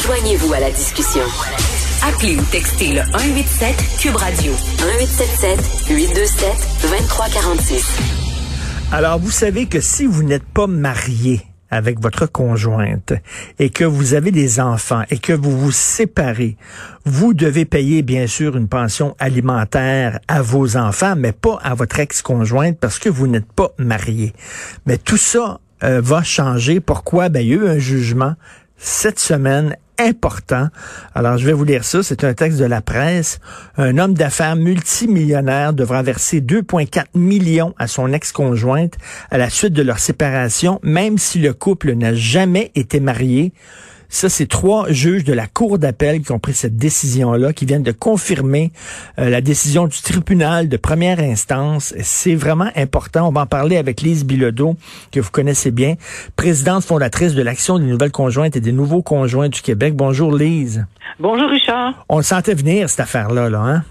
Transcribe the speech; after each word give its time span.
Joignez-vous 0.00 0.52
à 0.52 0.60
la 0.60 0.70
discussion. 0.70 1.22
Appelez 2.04 2.36
ou 2.36 2.42
textez 2.52 2.92
le 2.92 3.00
187 3.00 3.74
Cube 3.98 4.14
Radio 4.14 4.52
1877 4.52 5.88
827 5.90 6.48
2346. 6.82 7.98
Alors, 8.92 9.18
vous 9.18 9.32
savez 9.32 9.66
que 9.66 9.80
si 9.80 10.06
vous 10.06 10.22
n'êtes 10.22 10.44
pas 10.44 10.68
marié 10.68 11.42
avec 11.68 11.98
votre 12.00 12.26
conjointe 12.26 13.12
et 13.58 13.70
que 13.70 13.84
vous 13.84 14.14
avez 14.14 14.30
des 14.30 14.60
enfants 14.60 15.02
et 15.10 15.18
que 15.18 15.32
vous 15.32 15.58
vous 15.58 15.72
séparez, 15.72 16.56
vous 17.04 17.34
devez 17.34 17.64
payer 17.64 18.02
bien 18.02 18.28
sûr 18.28 18.56
une 18.56 18.68
pension 18.68 19.16
alimentaire 19.18 20.20
à 20.28 20.42
vos 20.42 20.76
enfants, 20.76 21.14
mais 21.16 21.32
pas 21.32 21.58
à 21.64 21.74
votre 21.74 21.98
ex-conjointe 21.98 22.78
parce 22.78 23.00
que 23.00 23.08
vous 23.08 23.26
n'êtes 23.26 23.50
pas 23.52 23.72
marié. 23.78 24.32
Mais 24.86 24.96
tout 24.96 25.16
ça 25.16 25.58
euh, 25.82 26.00
va 26.00 26.22
changer. 26.22 26.80
Pourquoi? 26.80 27.28
Ben, 27.28 27.40
il 27.40 27.48
y 27.48 27.52
a 27.52 27.56
eu 27.56 27.68
un 27.68 27.78
jugement 27.78 28.34
cette 28.76 29.18
semaine 29.18 29.76
important. 29.98 30.68
Alors, 31.14 31.38
je 31.38 31.46
vais 31.46 31.52
vous 31.52 31.64
lire 31.64 31.84
ça. 31.84 32.02
C'est 32.02 32.24
un 32.24 32.34
texte 32.34 32.58
de 32.58 32.64
la 32.64 32.82
presse. 32.82 33.38
Un 33.76 33.98
homme 33.98 34.14
d'affaires 34.14 34.56
multimillionnaire 34.56 35.72
devra 35.72 36.02
verser 36.02 36.40
2,4 36.40 37.04
millions 37.14 37.74
à 37.78 37.86
son 37.86 38.12
ex-conjointe 38.12 38.94
à 39.30 39.38
la 39.38 39.50
suite 39.50 39.72
de 39.72 39.82
leur 39.82 39.98
séparation, 39.98 40.80
même 40.82 41.18
si 41.18 41.38
le 41.38 41.52
couple 41.54 41.92
n'a 41.92 42.14
jamais 42.14 42.70
été 42.74 43.00
marié. 43.00 43.52
Ça, 44.16 44.30
c'est 44.30 44.46
trois 44.46 44.86
juges 44.88 45.24
de 45.24 45.34
la 45.34 45.46
Cour 45.46 45.78
d'appel 45.78 46.22
qui 46.22 46.32
ont 46.32 46.38
pris 46.38 46.54
cette 46.54 46.78
décision-là, 46.78 47.52
qui 47.52 47.66
viennent 47.66 47.82
de 47.82 47.92
confirmer 47.92 48.72
euh, 49.18 49.28
la 49.28 49.42
décision 49.42 49.86
du 49.86 50.00
tribunal 50.00 50.70
de 50.70 50.78
première 50.78 51.20
instance. 51.20 51.92
C'est 51.98 52.34
vraiment 52.34 52.70
important. 52.76 53.28
On 53.28 53.30
va 53.30 53.42
en 53.42 53.46
parler 53.46 53.76
avec 53.76 54.00
Lise 54.00 54.24
Bilodeau, 54.24 54.76
que 55.12 55.20
vous 55.20 55.30
connaissez 55.30 55.70
bien, 55.70 55.96
présidente 56.34 56.82
fondatrice 56.84 57.34
de 57.34 57.42
l'Action 57.42 57.78
des 57.78 57.84
nouvelles 57.84 58.10
conjointes 58.10 58.56
et 58.56 58.60
des 58.62 58.72
nouveaux 58.72 59.02
conjoints 59.02 59.50
du 59.50 59.60
Québec. 59.60 59.94
Bonjour 59.94 60.34
Lise. 60.34 60.86
Bonjour 61.20 61.50
Richard. 61.50 62.06
On 62.08 62.16
le 62.16 62.22
sentait 62.22 62.54
venir, 62.54 62.88
cette 62.88 63.00
affaire-là, 63.00 63.50
là, 63.50 63.58
hein? 63.58 63.82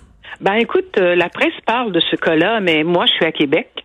Ben 0.41 0.53
écoute, 0.53 0.97
euh, 0.97 1.13
la 1.15 1.29
presse 1.29 1.53
parle 1.67 1.91
de 1.91 1.99
ce 1.99 2.15
cas-là, 2.15 2.61
mais 2.61 2.83
moi, 2.83 3.05
je 3.05 3.11
suis 3.11 3.25
à 3.25 3.31
Québec. 3.31 3.84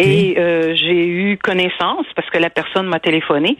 Et 0.00 0.34
euh, 0.38 0.74
j'ai 0.74 1.06
eu 1.06 1.36
connaissance 1.36 2.06
parce 2.16 2.28
que 2.30 2.38
la 2.38 2.50
personne 2.50 2.86
m'a 2.86 3.00
téléphoné. 3.00 3.56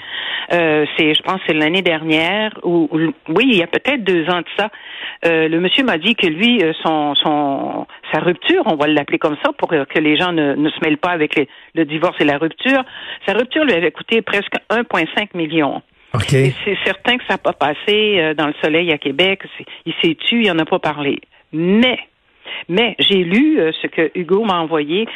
Euh, 0.53 0.87
c'est, 0.97 1.15
je 1.15 1.23
pense, 1.23 1.41
c'est 1.47 1.53
l'année 1.53 1.83
dernière 1.83 2.59
ou, 2.63 2.89
oui, 3.29 3.45
il 3.49 3.57
y 3.57 3.63
a 3.63 3.67
peut-être 3.67 4.03
deux 4.03 4.29
ans 4.31 4.41
de 4.41 4.47
ça. 4.57 4.71
Euh, 5.27 5.49
le 5.49 5.61
monsieur 5.61 5.85
m'a 5.85 5.99
dit 5.99 6.15
que 6.15 6.27
lui, 6.27 6.63
son, 6.83 7.15
son, 7.17 7.87
sa 8.13 8.21
rupture, 8.21 8.63
on 8.67 8.77
va 8.77 8.87
l'appeler 8.87 9.19
comme 9.19 9.37
ça 9.45 9.53
pour 9.53 9.69
que 9.69 9.99
les 9.99 10.17
gens 10.17 10.33
ne, 10.33 10.55
ne 10.55 10.71
se 10.71 10.77
mêlent 10.83 10.99
pas 10.99 11.11
avec 11.11 11.39
le 11.75 11.85
divorce 11.85 12.17
et 12.21 12.25
la 12.25 12.39
rupture. 12.39 12.83
Sa 13.27 13.35
rupture 13.35 13.65
lui 13.65 13.75
avait 13.75 13.93
coûté 13.93 14.23
presque 14.23 14.55
1,5 14.71 15.37
million. 15.37 15.83
Okay. 16.13 16.53
c'est 16.65 16.77
certain 16.85 17.19
que 17.19 17.25
ça 17.29 17.35
n'a 17.35 17.39
pas 17.39 17.53
passé 17.53 18.35
dans 18.37 18.49
le 18.49 18.55
soleil 18.61 18.91
à 18.91 18.99
Québec. 18.99 19.43
Il 19.87 19.93
s'est 20.03 20.17
tu, 20.17 20.43
il 20.43 20.51
en 20.51 20.59
a 20.59 20.65
pas 20.65 20.81
parlé. 20.81 21.21
Mais 21.53 21.99
mais 22.69 22.97
j'ai 22.99 23.25
lu 23.25 23.61
ce 23.81 23.87
que 23.87 24.11
Hugo 24.15 24.45
m'a 24.45 24.61
envoyé 24.61 25.07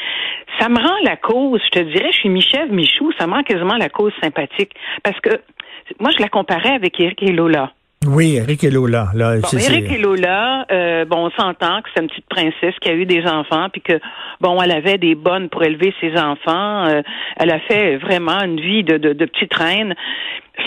ça 0.61 0.69
me 0.69 0.79
rend 0.79 0.97
la 1.03 1.17
cause, 1.17 1.61
je 1.65 1.81
te 1.81 1.85
dirais, 1.85 2.11
je 2.13 2.19
suis 2.19 2.29
Michel 2.29 2.71
Michou, 2.71 3.13
ça 3.19 3.27
me 3.27 3.33
rend 3.33 3.43
quasiment 3.43 3.77
la 3.77 3.89
cause 3.89 4.13
sympathique. 4.23 4.73
Parce 5.03 5.19
que 5.21 5.31
moi, 6.01 6.11
je 6.17 6.23
la 6.23 6.29
comparais 6.29 6.75
avec 6.75 6.99
Eric 7.01 7.23
et 7.23 7.33
Lola. 7.33 7.73
Oui, 8.07 8.37
Eric 8.37 8.65
et 8.65 8.71
Lola. 8.71 9.09
Là, 9.15 9.37
bon, 9.39 9.59
Eric 9.59 9.91
et 9.91 9.99
Lola, 9.99 10.67
euh, 10.71 11.05
bon, 11.07 11.27
on 11.27 11.31
s'entend 11.31 11.81
que 11.81 11.89
c'est 11.95 12.03
une 12.03 12.09
petite 12.09 12.29
princesse 12.29 12.75
qui 12.81 12.91
a 12.91 12.93
eu 12.93 13.07
des 13.07 13.25
enfants, 13.27 13.69
puis 13.73 13.81
que 13.81 13.99
bon, 14.41 14.61
elle 14.61 14.73
avait 14.73 14.99
des 14.99 15.15
bonnes 15.15 15.49
pour 15.49 15.63
élever 15.63 15.95
ses 16.01 16.13
enfants. 16.19 16.85
Euh, 16.87 17.01
elle 17.39 17.51
a 17.51 17.61
fait 17.61 17.97
vraiment 17.97 18.43
une 18.43 18.61
vie 18.61 18.85
de, 18.85 18.99
de, 18.99 19.15
de 19.15 19.25
petite 19.25 19.55
reine 19.55 19.95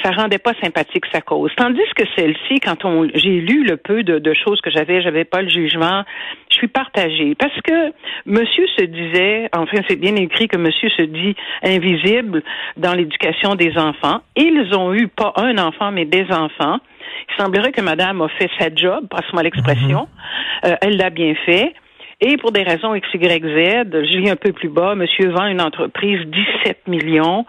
ça 0.03 0.11
rendait 0.11 0.37
pas 0.37 0.53
sympathique 0.61 1.05
sa 1.13 1.21
cause. 1.21 1.51
Tandis 1.55 1.79
que 1.95 2.03
celle-ci, 2.15 2.59
quand 2.59 2.83
on 2.85 3.07
j'ai 3.13 3.39
lu 3.39 3.63
le 3.63 3.77
peu 3.77 4.03
de, 4.03 4.19
de 4.19 4.33
choses 4.33 4.59
que 4.61 4.69
j'avais, 4.69 5.01
j'avais 5.01 5.23
pas 5.23 5.41
le 5.41 5.49
jugement, 5.49 6.03
je 6.49 6.55
suis 6.55 6.67
partagée. 6.67 7.35
Parce 7.35 7.59
que 7.61 7.93
monsieur 8.25 8.67
se 8.77 8.83
disait, 8.83 9.49
enfin 9.55 9.81
c'est 9.87 9.99
bien 9.99 10.15
écrit 10.15 10.47
que 10.47 10.57
monsieur 10.57 10.89
se 10.89 11.03
dit 11.03 11.35
invisible 11.63 12.43
dans 12.75 12.93
l'éducation 12.93 13.55
des 13.55 13.77
enfants. 13.77 14.21
Ils 14.35 14.75
ont 14.75 14.93
eu 14.93 15.07
pas 15.07 15.33
un 15.37 15.57
enfant, 15.57 15.91
mais 15.91 16.05
des 16.05 16.25
enfants. 16.31 16.79
Il 17.29 17.43
semblerait 17.43 17.71
que 17.71 17.81
madame 17.81 18.21
a 18.21 18.29
fait 18.29 18.49
sa 18.59 18.73
job, 18.73 19.07
passe-moi 19.09 19.43
l'expression. 19.43 20.07
Mhm. 20.63 20.71
Euh, 20.71 20.75
elle 20.81 20.97
l'a 20.97 21.09
bien 21.09 21.33
fait. 21.45 21.73
Et 22.19 22.35
pour 22.37 22.51
des 22.51 22.63
raisons 22.63 22.95
X, 22.95 23.07
Y, 23.13 23.43
Z, 23.43 23.89
je 23.93 24.17
lis 24.17 24.29
un 24.29 24.35
peu 24.35 24.51
plus 24.51 24.69
bas, 24.69 24.95
monsieur 24.95 25.29
vend 25.29 25.45
une 25.45 25.61
entreprise 25.61 26.19
17 26.25 26.87
millions. 26.87 27.45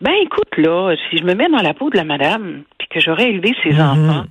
Ben 0.00 0.12
écoute, 0.22 0.56
là, 0.56 0.94
si 1.08 1.18
je 1.18 1.24
me 1.24 1.34
mets 1.34 1.48
dans 1.48 1.62
la 1.62 1.74
peau 1.74 1.90
de 1.90 1.96
la 1.96 2.04
madame, 2.04 2.62
puis 2.78 2.88
que 2.88 3.00
j'aurais 3.00 3.30
élevé 3.30 3.54
ses 3.62 3.72
mhm. 3.72 3.80
enfants, 3.80 4.24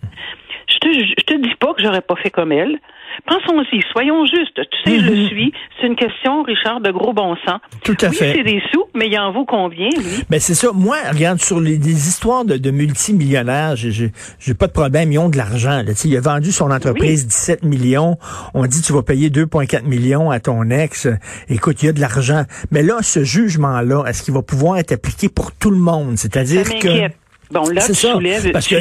je 0.94 1.24
te, 1.24 1.34
dis 1.34 1.56
pas 1.60 1.74
que 1.74 1.82
j'aurais 1.82 2.02
pas 2.02 2.16
fait 2.16 2.30
comme 2.30 2.52
elle. 2.52 2.80
Pensons-y, 3.28 3.82
soyons 3.92 4.26
justes. 4.26 4.56
Tu 4.56 4.90
sais, 4.90 5.00
je 5.00 5.06
le 5.06 5.16
mhm. 5.16 5.28
suis. 5.28 5.54
C'est 5.80 5.88
une 5.88 5.96
question, 5.96 6.42
Richard, 6.44 6.82
de 6.82 6.92
gros 6.92 7.14
bon 7.14 7.36
sens. 7.46 7.60
Tout 7.84 7.96
à 8.02 8.10
oui, 8.10 8.16
fait. 8.16 8.34
c'est 8.36 8.44
des 8.44 8.62
sous, 8.72 8.86
mais 8.96 9.08
il 9.08 9.18
en 9.20 9.32
vaut 9.32 9.46
combien, 9.46 9.90
lui? 9.90 10.24
Ben 10.30 10.40
c'est 10.40 10.56
ça. 10.56 10.72
Moi, 10.74 10.98
regarde, 11.12 11.40
sur 11.40 11.60
les, 11.60 11.78
histoires 11.78 12.44
de, 12.44 12.58
de 12.58 12.72
multimillionnaires, 12.72 13.76
j'ai 13.76 14.54
pas 14.54 14.68
de 14.68 14.72
problème. 14.72 15.12
Ils 15.12 15.20
ont 15.20 15.30
de 15.30 15.38
l'argent. 15.38 15.84
Il 16.06 16.18
a 16.18 16.22
vendu 16.22 16.52
son 16.52 16.72
entreprise 16.72 17.28
17 17.28 17.64
millions. 17.64 18.18
On 18.54 18.66
dit 18.66 18.82
tu 18.82 18.94
vas 18.94 19.04
payer 19.04 19.30
2,4 19.30 19.84
millions 19.84 20.32
à 20.32 20.40
ton 20.40 20.70
ex. 20.70 21.08
Écoute, 21.50 21.84
il 21.84 21.88
y 21.88 21.90
a 21.90 21.94
de 21.94 22.02
l'argent. 22.02 22.44
Mais 22.72 22.82
là, 22.82 22.98
ce 23.02 23.24
jugement-là, 23.24 24.06
est-ce 24.08 24.24
qu'il 24.24 24.34
va 24.34 24.42
pouvoir 24.42 24.78
être 24.78 24.92
appliqué 24.92 25.30
pour 25.30 25.52
tout 25.52 25.72
le 25.72 25.78
monde? 25.78 26.18
C'est-à-dire 26.18 26.64
que... 26.80 27.23
Bon, 27.54 27.70
là, 27.70 27.86
tu 27.86 27.94
soulèves, 27.94 28.52
parce 28.52 28.68
que 28.68 28.76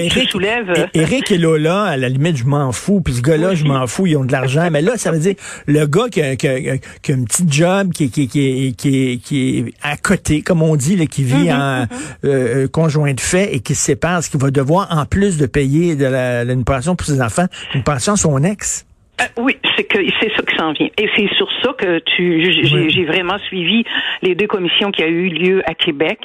Eric, 0.94 1.30
est 1.30 1.38
là, 1.38 1.82
à 1.84 1.96
la 1.96 2.08
limite, 2.08 2.36
je 2.36 2.44
m'en 2.44 2.72
fous. 2.72 3.00
Puis 3.00 3.14
ce 3.14 3.20
gars-là, 3.20 3.54
je 3.54 3.64
m'en 3.64 3.86
fous, 3.86 4.06
ils 4.06 4.16
ont 4.16 4.24
de 4.24 4.32
l'argent. 4.32 4.68
Mais 4.70 4.82
là, 4.82 4.96
ça 4.96 5.12
veut 5.12 5.18
dire, 5.18 5.34
le 5.66 5.86
gars 5.86 6.08
qui 6.10 6.22
a, 6.22 6.36
qui 6.36 6.48
a, 6.48 6.78
qui 6.78 7.12
a 7.12 7.14
un 7.14 7.24
petit 7.24 7.44
job, 7.48 7.92
qui, 7.92 8.10
qui, 8.10 8.28
qui, 8.28 8.74
qui, 8.76 9.20
qui 9.22 9.58
est 9.58 9.74
à 9.82 9.96
côté, 9.96 10.42
comme 10.42 10.62
on 10.62 10.76
dit, 10.76 10.96
là, 10.96 11.06
qui 11.06 11.22
vit 11.22 11.48
mm-hmm, 11.48 11.54
en 11.54 11.82
mm-hmm. 11.84 11.88
Euh, 12.24 12.68
conjoint 12.68 13.12
de 13.12 13.20
fait 13.20 13.54
et 13.54 13.60
qui 13.60 13.74
se 13.74 13.84
sépare, 13.84 14.22
ce 14.22 14.30
qu'il 14.30 14.40
va 14.40 14.50
devoir, 14.50 14.88
en 14.90 15.04
plus 15.04 15.36
de 15.36 15.46
payer 15.46 15.96
de 15.96 16.06
la, 16.06 16.42
une 16.42 16.64
pension 16.64 16.96
pour 16.96 17.06
ses 17.06 17.20
enfants, 17.20 17.46
une 17.74 17.82
pension 17.82 18.14
à 18.14 18.16
son 18.16 18.42
ex. 18.42 18.86
Euh, 19.20 19.24
oui, 19.36 19.58
c'est 19.76 19.84
que 19.84 19.98
c'est 20.20 20.32
ça 20.34 20.42
qui 20.42 20.56
s'en 20.56 20.72
vient. 20.72 20.88
Et 20.98 21.08
c'est 21.14 21.28
sur 21.34 21.48
ça 21.62 21.72
que 21.74 21.98
tu 21.98 22.42
j'ai 22.88 23.04
vraiment 23.04 23.38
suivi 23.38 23.84
les 24.22 24.34
deux 24.34 24.46
commissions 24.46 24.90
qui 24.90 25.02
a 25.02 25.06
eu 25.06 25.28
lieu 25.28 25.62
à 25.68 25.74
Québec. 25.74 26.18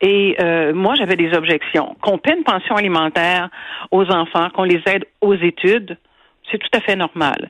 Et 0.00 0.36
euh, 0.40 0.74
moi, 0.74 0.94
j'avais 0.96 1.16
des 1.16 1.32
objections. 1.34 1.96
Qu'on 2.00 2.18
paie 2.18 2.34
une 2.36 2.44
pension 2.44 2.74
alimentaire 2.76 3.48
aux 3.90 4.10
enfants, 4.10 4.48
qu'on 4.50 4.64
les 4.64 4.82
aide 4.86 5.04
aux 5.20 5.34
études, 5.34 5.96
c'est 6.50 6.58
tout 6.58 6.76
à 6.76 6.80
fait 6.80 6.96
normal. 6.96 7.48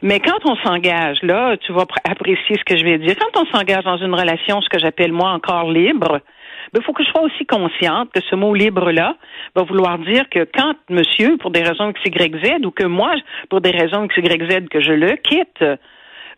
Mais 0.00 0.18
quand 0.18 0.38
on 0.44 0.56
s'engage, 0.56 1.18
là, 1.22 1.56
tu 1.58 1.72
vas 1.72 1.86
apprécier 2.04 2.56
ce 2.58 2.64
que 2.64 2.76
je 2.76 2.84
vais 2.84 2.98
dire. 2.98 3.14
Quand 3.16 3.40
on 3.40 3.46
s'engage 3.46 3.84
dans 3.84 3.98
une 3.98 4.14
relation, 4.14 4.60
ce 4.60 4.68
que 4.68 4.78
j'appelle 4.78 5.12
moi 5.12 5.30
encore 5.30 5.70
libre, 5.70 6.20
il 6.66 6.78
ben, 6.78 6.82
faut 6.82 6.92
que 6.92 7.04
je 7.04 7.10
sois 7.10 7.22
aussi 7.22 7.44
consciente 7.46 8.10
que 8.12 8.20
ce 8.30 8.34
mot 8.34 8.54
libre-là 8.54 9.16
va 9.54 9.62
vouloir 9.62 9.98
dire 9.98 10.28
que 10.30 10.44
quand 10.44 10.74
monsieur, 10.88 11.36
pour 11.38 11.50
des 11.50 11.62
raisons 11.62 11.90
X, 11.90 12.00
Y, 12.04 12.44
Z, 12.44 12.66
ou 12.66 12.70
que 12.70 12.84
moi, 12.84 13.14
pour 13.50 13.60
des 13.60 13.70
raisons 13.70 14.04
X, 14.04 14.16
Y, 14.16 14.50
Z, 14.50 14.68
que 14.68 14.80
je 14.80 14.92
le 14.92 15.16
quitte, 15.16 15.64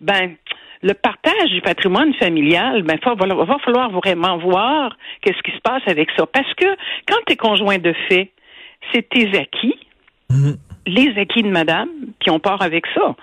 ben, 0.01 0.35
le 0.83 0.95
partage 0.95 1.51
du 1.51 1.61
patrimoine 1.61 2.13
familial, 2.15 2.83
ben, 2.83 2.99
va, 3.05 3.15
va 3.15 3.59
falloir 3.59 3.91
vraiment 3.91 4.39
voir 4.39 4.97
qu'est-ce 5.23 5.43
qui 5.43 5.57
se 5.57 5.61
passe 5.61 5.83
avec 5.87 6.11
ça. 6.17 6.27
Parce 6.27 6.53
que 6.55 6.67
quand 7.07 7.19
tu 7.27 7.33
es 7.33 7.37
conjoint 7.37 7.79
de 7.79 7.95
fait, 8.09 8.31
c'est 8.93 9.09
tes 9.09 9.29
acquis. 9.39 9.79
Mm-hmm. 10.31 10.57
les 10.87 11.21
acquis 11.21 11.43
de 11.43 11.51
madame, 11.51 11.91
puis 12.19 12.31
on 12.31 12.39
part 12.39 12.63
avec 12.63 12.87
ça. 12.95 13.15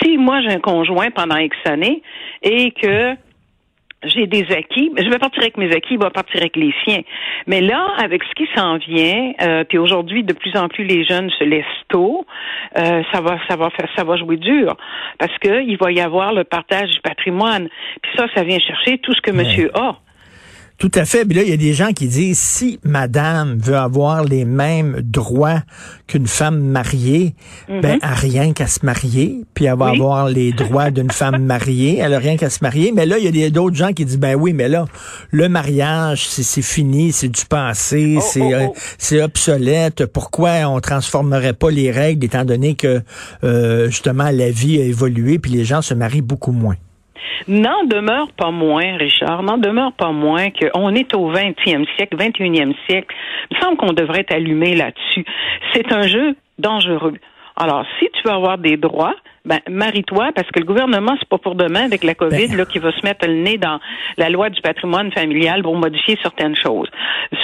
Si 0.00 0.18
moi 0.18 0.42
j'ai 0.42 0.52
un 0.52 0.60
conjoint 0.60 1.10
pendant 1.10 1.36
X 1.36 1.56
années 1.64 2.02
et 2.42 2.72
que 2.72 3.16
j'ai 4.04 4.26
des 4.26 4.50
acquis, 4.52 4.90
je 4.96 5.08
vais 5.08 5.18
partir 5.18 5.42
avec 5.42 5.56
mes 5.56 5.70
acquis, 5.74 5.94
il 5.94 5.98
va 5.98 6.10
partir 6.10 6.40
avec 6.40 6.56
les 6.56 6.74
siens. 6.84 7.02
Mais 7.46 7.60
là, 7.60 7.86
avec 7.98 8.22
ce 8.24 8.34
qui 8.34 8.48
s'en 8.54 8.76
vient, 8.78 9.32
euh, 9.42 9.64
puis 9.64 9.78
aujourd'hui, 9.78 10.24
de 10.24 10.32
plus 10.32 10.56
en 10.56 10.68
plus 10.68 10.84
les 10.84 11.04
jeunes 11.04 11.30
se 11.30 11.44
laissent 11.44 11.64
tôt, 11.88 12.26
euh, 12.78 13.02
ça 13.12 13.20
va, 13.20 13.38
ça 13.48 13.56
va 13.56 13.70
faire, 13.70 13.88
ça 13.96 14.04
va 14.04 14.16
jouer 14.16 14.36
dur, 14.36 14.76
parce 15.18 15.36
que 15.38 15.62
il 15.62 15.76
va 15.76 15.92
y 15.92 16.00
avoir 16.00 16.32
le 16.32 16.44
partage 16.44 16.90
du 16.90 17.00
patrimoine. 17.00 17.68
Puis 18.02 18.12
ça, 18.16 18.26
ça 18.34 18.42
vient 18.44 18.58
chercher 18.58 18.98
tout 18.98 19.12
ce 19.14 19.20
que 19.20 19.30
Monsieur 19.30 19.70
a. 19.76 19.96
Tout 20.82 20.90
à 20.96 21.04
fait. 21.04 21.24
Mais 21.24 21.34
là, 21.34 21.42
il 21.44 21.48
y 21.48 21.52
a 21.52 21.56
des 21.56 21.74
gens 21.74 21.92
qui 21.92 22.08
disent 22.08 22.40
si 22.40 22.80
madame 22.82 23.56
veut 23.56 23.76
avoir 23.76 24.24
les 24.24 24.44
mêmes 24.44 25.00
droits 25.00 25.62
qu'une 26.08 26.26
femme 26.26 26.58
mariée, 26.58 27.36
ben, 27.68 27.76
mhm. 27.76 27.84
elle 27.84 27.98
a 28.02 28.14
rien 28.14 28.52
qu'à 28.52 28.66
se 28.66 28.84
marier, 28.84 29.44
puis 29.54 29.66
elle 29.66 29.78
va 29.78 29.90
avoir 29.90 30.28
les 30.28 30.50
droits 30.52 30.90
d'une 30.90 31.12
femme 31.12 31.44
mariée. 31.44 31.98
Elle 31.98 32.14
a 32.14 32.18
rien 32.18 32.36
qu'à 32.36 32.50
se 32.50 32.58
marier. 32.62 32.90
Mais 32.90 33.06
là, 33.06 33.18
il 33.18 33.36
y 33.36 33.44
a 33.44 33.50
d'autres 33.50 33.76
gens 33.76 33.92
qui 33.92 34.04
disent 34.04 34.18
ben 34.18 34.34
oui, 34.34 34.54
mais 34.54 34.68
là, 34.68 34.86
le 35.30 35.48
mariage, 35.48 36.26
c'est 36.26 36.62
fini, 36.62 37.12
c'est 37.12 37.28
du 37.28 37.44
passé, 37.44 38.16
oh, 38.18 38.20
c'est 38.20 38.40
oh, 38.40 38.52
euh, 38.52 38.66
oh. 38.70 38.74
c'est 38.98 39.22
obsolète. 39.22 40.06
Pourquoi 40.06 40.66
on 40.66 40.80
transformerait 40.80 41.52
pas 41.52 41.70
les 41.70 41.92
règles 41.92 42.24
étant 42.24 42.44
donné 42.44 42.74
que, 42.74 43.02
euh, 43.44 43.86
justement, 43.86 44.30
la 44.32 44.50
vie 44.50 44.80
a 44.80 44.84
évolué 44.84 45.38
puis 45.38 45.52
les 45.52 45.64
gens 45.64 45.80
se 45.80 45.94
marient 45.94 46.22
beaucoup 46.22 46.50
moins? 46.50 46.74
N'en 47.48 47.84
demeure 47.84 48.30
pas 48.32 48.50
moins, 48.50 48.96
Richard, 48.96 49.42
n'en 49.42 49.58
demeure 49.58 49.92
pas 49.92 50.12
moins 50.12 50.50
qu'on 50.50 50.94
est 50.94 51.14
au 51.14 51.32
20e 51.32 51.86
siècle, 51.96 52.16
21e 52.16 52.74
siècle. 52.88 53.14
Il 53.50 53.56
me 53.56 53.62
semble 53.62 53.76
qu'on 53.76 53.92
devrait 53.92 54.20
être 54.20 54.34
allumé 54.34 54.74
là-dessus. 54.74 55.24
C'est 55.72 55.92
un 55.92 56.06
jeu 56.06 56.36
dangereux. 56.58 57.18
Alors, 57.56 57.84
si 57.98 58.08
tu 58.12 58.22
veux 58.24 58.32
avoir 58.32 58.58
des 58.58 58.76
droits, 58.76 59.14
ben, 59.44 59.58
marie-toi, 59.68 60.30
parce 60.34 60.48
que 60.50 60.60
le 60.60 60.64
gouvernement, 60.64 61.14
c'est 61.18 61.28
pas 61.28 61.38
pour 61.38 61.54
demain 61.54 61.84
avec 61.84 62.04
la 62.04 62.14
COVID 62.14 62.48
ben. 62.48 62.56
là, 62.56 62.64
qui 62.64 62.78
va 62.78 62.92
se 62.92 63.04
mettre 63.04 63.26
le 63.26 63.34
nez 63.34 63.58
dans 63.58 63.80
la 64.16 64.30
loi 64.30 64.50
du 64.50 64.60
patrimoine 64.60 65.10
familial 65.12 65.62
pour 65.62 65.76
modifier 65.76 66.16
certaines 66.22 66.56
choses. 66.56 66.88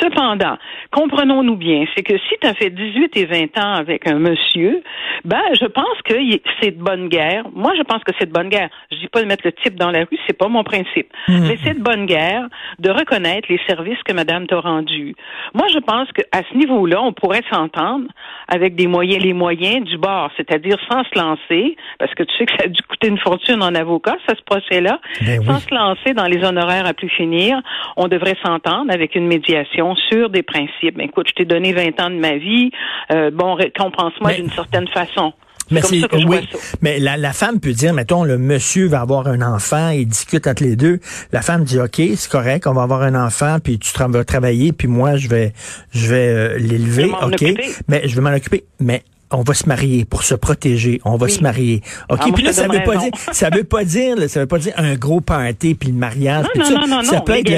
Cependant, 0.00 0.56
comprenons-nous 0.93 1.56
bien, 1.56 1.85
c'est 1.97 2.03
que 2.03 2.17
si 2.17 2.35
tu 2.41 2.47
as 2.47 2.55
fait 2.55 2.71
18 2.71 3.17
et 3.17 3.27
20 3.27 3.59
ans 3.59 3.75
avec 3.75 4.06
un 4.06 4.19
monsieur, 4.19 4.83
ben, 5.25 5.43
je 5.61 5.67
pense 5.67 6.00
que 6.05 6.15
c'est 6.61 6.77
de 6.79 6.83
bonne 6.83 7.09
guerre. 7.09 7.45
Moi, 7.53 7.73
je 7.77 7.83
pense 7.83 8.03
que 8.05 8.12
c'est 8.19 8.27
de 8.27 8.33
bonne 8.33 8.49
guerre. 8.49 8.71
Je 8.93 8.99
dis 8.99 9.09
pas 9.09 9.23
de 9.23 9.27
mettre 9.27 9.43
le 9.45 9.53
type 9.53 9.75
dans 9.75 9.91
la 9.91 10.00
rue, 10.00 10.19
c'est 10.27 10.37
pas 10.37 10.49
mon 10.49 10.62
principe. 10.62 11.09
Mmh. 11.27 11.49
Mais 11.49 11.59
c'est 11.65 11.75
de 11.75 11.83
bonne 11.83 12.06
guerre 12.06 12.47
de 12.79 12.91
reconnaître 12.91 13.49
les 13.50 13.61
services 13.67 14.03
que 14.05 14.12
madame 14.12 14.47
t'a 14.47 14.61
rendus. 14.61 15.15
Moi, 15.55 15.67
je 15.73 15.79
pense 15.79 16.09
qu'à 16.12 16.43
ce 16.50 16.56
niveau-là, 16.56 17.03
on 17.03 17.12
pourrait 17.12 17.43
s'entendre 17.50 18.06
avec 18.47 18.77
des 18.77 18.87
moyens, 18.87 19.23
les 19.23 19.33
moyens 19.33 19.85
du 19.85 19.99
bord, 19.99 20.31
c'est-à-dire 20.37 20.77
sans 20.91 21.03
se 21.05 21.19
lancer, 21.19 21.77
parce 21.99 22.14
que 22.14 22.23
tu 22.23 22.37
sais 22.37 22.46
que 22.46 22.52
ça 22.52 22.64
a 22.64 22.69
dû 22.69 22.81
coûter 22.82 23.08
une 23.08 23.19
fortune 23.19 23.62
en 23.62 23.75
avocat, 23.75 24.17
ça, 24.26 24.35
ce 24.37 24.43
procès-là. 24.44 25.00
Ben 25.20 25.44
Sans 25.44 25.58
se 25.58 25.75
lancer 25.75 26.14
dans 26.14 26.26
les 26.26 26.44
honoraires 26.44 26.87
à 26.87 26.94
plus 26.94 27.08
finir, 27.08 27.61
on 27.96 28.08
devrait 28.08 28.37
s'entendre 28.44 28.93
avec 28.93 29.14
une 29.14 29.26
médiation 29.26 29.94
sur 30.11 30.31
des 30.31 30.43
principes. 30.43 30.96
Ben, 30.96 31.06
écoute, 31.06 31.29
je 31.29 31.35
t'ai 31.35 31.44
donné 31.44 31.73
20 31.73 32.00
ans 32.00 32.11
de 32.11 32.17
ma 32.17 32.37
vie, 32.37 32.70
euh, 33.12 33.31
bon, 33.31 33.55
récompense-moi 33.55 34.35
d'une 34.35 34.50
certaine 34.50 34.88
façon. 34.88 35.32
Mais 35.70 35.82
c'est 35.82 36.02
oui, 36.14 36.49
mais 36.81 36.99
la, 36.99 37.17
la, 37.17 37.32
femme 37.32 37.61
peut 37.61 37.73
dire, 37.73 37.93
mettons, 37.93 38.25
le 38.25 38.38
monsieur 38.38 38.87
va 38.87 39.00
avoir 39.00 39.26
un 39.29 39.43
enfant, 39.43 39.90
il 39.90 40.06
discute 40.06 40.46
entre 40.46 40.62
les 40.62 40.76
deux. 40.76 40.99
La 41.32 41.43
femme 41.43 41.64
dit, 41.64 41.79
ok, 41.79 42.00
c'est 42.17 42.31
correct, 42.31 42.67
on 42.67 42.73
va 42.73 42.82
avoir 42.82 43.02
un 43.02 43.14
enfant, 43.14 43.58
puis 43.62 43.79
tu 43.79 43.90
vas 43.99 44.25
travailler, 44.25 44.73
puis 44.73 44.88
moi 44.88 45.17
je 45.17 45.29
vais, 45.29 45.52
je 45.90 46.08
vais 46.08 46.29
euh, 46.29 46.58
l'élever, 46.58 47.11
ok, 47.23 47.44
mais 47.87 48.08
je 48.08 48.14
vais 48.14 48.23
m'en 48.23 48.35
occuper. 48.35 48.64
Mais 48.81 49.02
on 49.31 49.43
va 49.43 49.55
se 49.55 49.69
marier 49.69 50.05
pour 50.05 50.23
se 50.23 50.35
protéger, 50.35 51.01
on 51.05 51.17
va 51.17 51.29
se 51.29 51.41
marier. 51.41 51.83
OK, 52.09 52.21
ah, 52.23 52.29
puis 52.35 52.43
là 52.43 52.53
ça 52.53 52.69
veut 52.69 52.83
pas 52.85 52.97
dire 52.97 53.11
ça 53.33 53.51
veut 53.51 53.65
pas 53.65 53.85
dire 53.85 54.17
ça 54.29 54.41
veut 54.41 54.47
pas 54.47 54.59
dire 54.59 54.73
un 54.77 54.95
gros 54.95 55.21
party 55.21 55.75
puis 55.75 55.91
le 55.91 55.95
mariage 55.95 56.47
non, 56.57 56.71
non, 56.71 56.87
non, 56.87 57.03
non, 57.03 57.03
ça 57.03 57.21
peut 57.21 57.39
être 57.39 57.51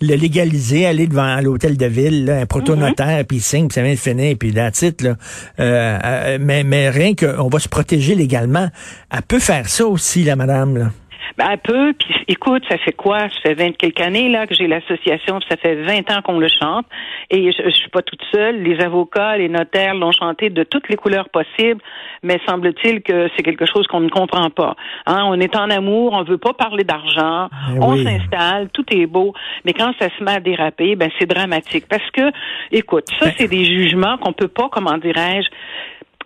le, 0.00 0.14
légaliser, 0.14 0.86
aller 0.86 1.06
devant 1.06 1.40
l'hôtel 1.40 1.76
de 1.76 1.86
ville, 1.86 2.24
là, 2.24 2.40
un 2.40 2.46
proto-notaire, 2.46 3.20
mm-hmm. 3.20 3.24
puis 3.24 3.36
il 3.38 3.42
signe, 3.42 3.68
puis 3.68 3.74
ça 3.74 3.82
vient 3.82 3.92
de 3.92 3.98
finir, 3.98 4.36
puis 4.38 4.50
la 4.50 4.70
titre 4.70 5.04
là. 5.04 5.16
Euh, 5.58 5.98
euh, 6.04 6.38
mais 6.40 6.64
mais 6.64 6.90
rien 6.90 7.14
qu'on 7.14 7.48
va 7.48 7.58
se 7.58 7.68
protéger 7.68 8.14
légalement, 8.14 8.68
elle 9.12 9.22
peut 9.22 9.38
faire 9.38 9.68
ça 9.68 9.86
aussi 9.86 10.24
la 10.24 10.36
madame 10.36 10.76
là. 10.76 10.90
Ben, 11.36 11.50
un 11.50 11.56
peu, 11.56 11.92
puis 11.92 12.14
écoute, 12.28 12.62
ça 12.68 12.78
fait 12.78 12.92
quoi? 12.92 13.20
Ça 13.28 13.40
fait 13.42 13.54
vingt 13.54 13.76
quelques 13.76 14.00
années 14.00 14.28
là 14.28 14.46
que 14.46 14.54
j'ai 14.54 14.66
l'association, 14.66 15.40
ça 15.48 15.56
fait 15.56 15.76
20 15.76 16.10
ans 16.10 16.22
qu'on 16.22 16.38
le 16.38 16.48
chante. 16.48 16.86
Et 17.30 17.52
je, 17.52 17.62
je 17.64 17.70
suis 17.70 17.88
pas 17.90 18.02
toute 18.02 18.22
seule. 18.32 18.62
Les 18.62 18.80
avocats, 18.80 19.36
les 19.36 19.48
notaires 19.48 19.94
l'ont 19.94 20.12
chanté 20.12 20.50
de 20.50 20.62
toutes 20.64 20.88
les 20.88 20.96
couleurs 20.96 21.28
possibles, 21.28 21.80
mais 22.22 22.38
semble-t-il 22.46 23.02
que 23.02 23.28
c'est 23.36 23.42
quelque 23.42 23.66
chose 23.66 23.86
qu'on 23.86 24.00
ne 24.00 24.08
comprend 24.08 24.50
pas. 24.50 24.76
Hein? 25.06 25.24
On 25.26 25.40
est 25.40 25.56
en 25.56 25.70
amour, 25.70 26.12
on 26.12 26.22
veut 26.24 26.38
pas 26.38 26.52
parler 26.52 26.84
d'argent, 26.84 27.48
eh 27.74 27.78
on 27.80 27.96
s'installe, 27.96 28.68
tout 28.72 28.84
est 28.90 29.06
beau, 29.06 29.34
mais 29.64 29.72
quand 29.72 29.92
ça 29.98 30.08
se 30.16 30.24
met 30.24 30.32
à 30.32 30.40
déraper, 30.40 30.96
ben 30.96 31.10
c'est 31.18 31.26
dramatique. 31.26 31.84
Parce 31.88 32.08
que, 32.10 32.30
écoute, 32.72 33.04
ça 33.18 33.26
ben 33.26 33.34
c'est 33.36 33.48
des 33.48 33.64
jugements 33.64 34.18
qu'on 34.18 34.32
peut 34.32 34.48
pas, 34.48 34.68
comment 34.70 34.98
dirais-je, 34.98 35.48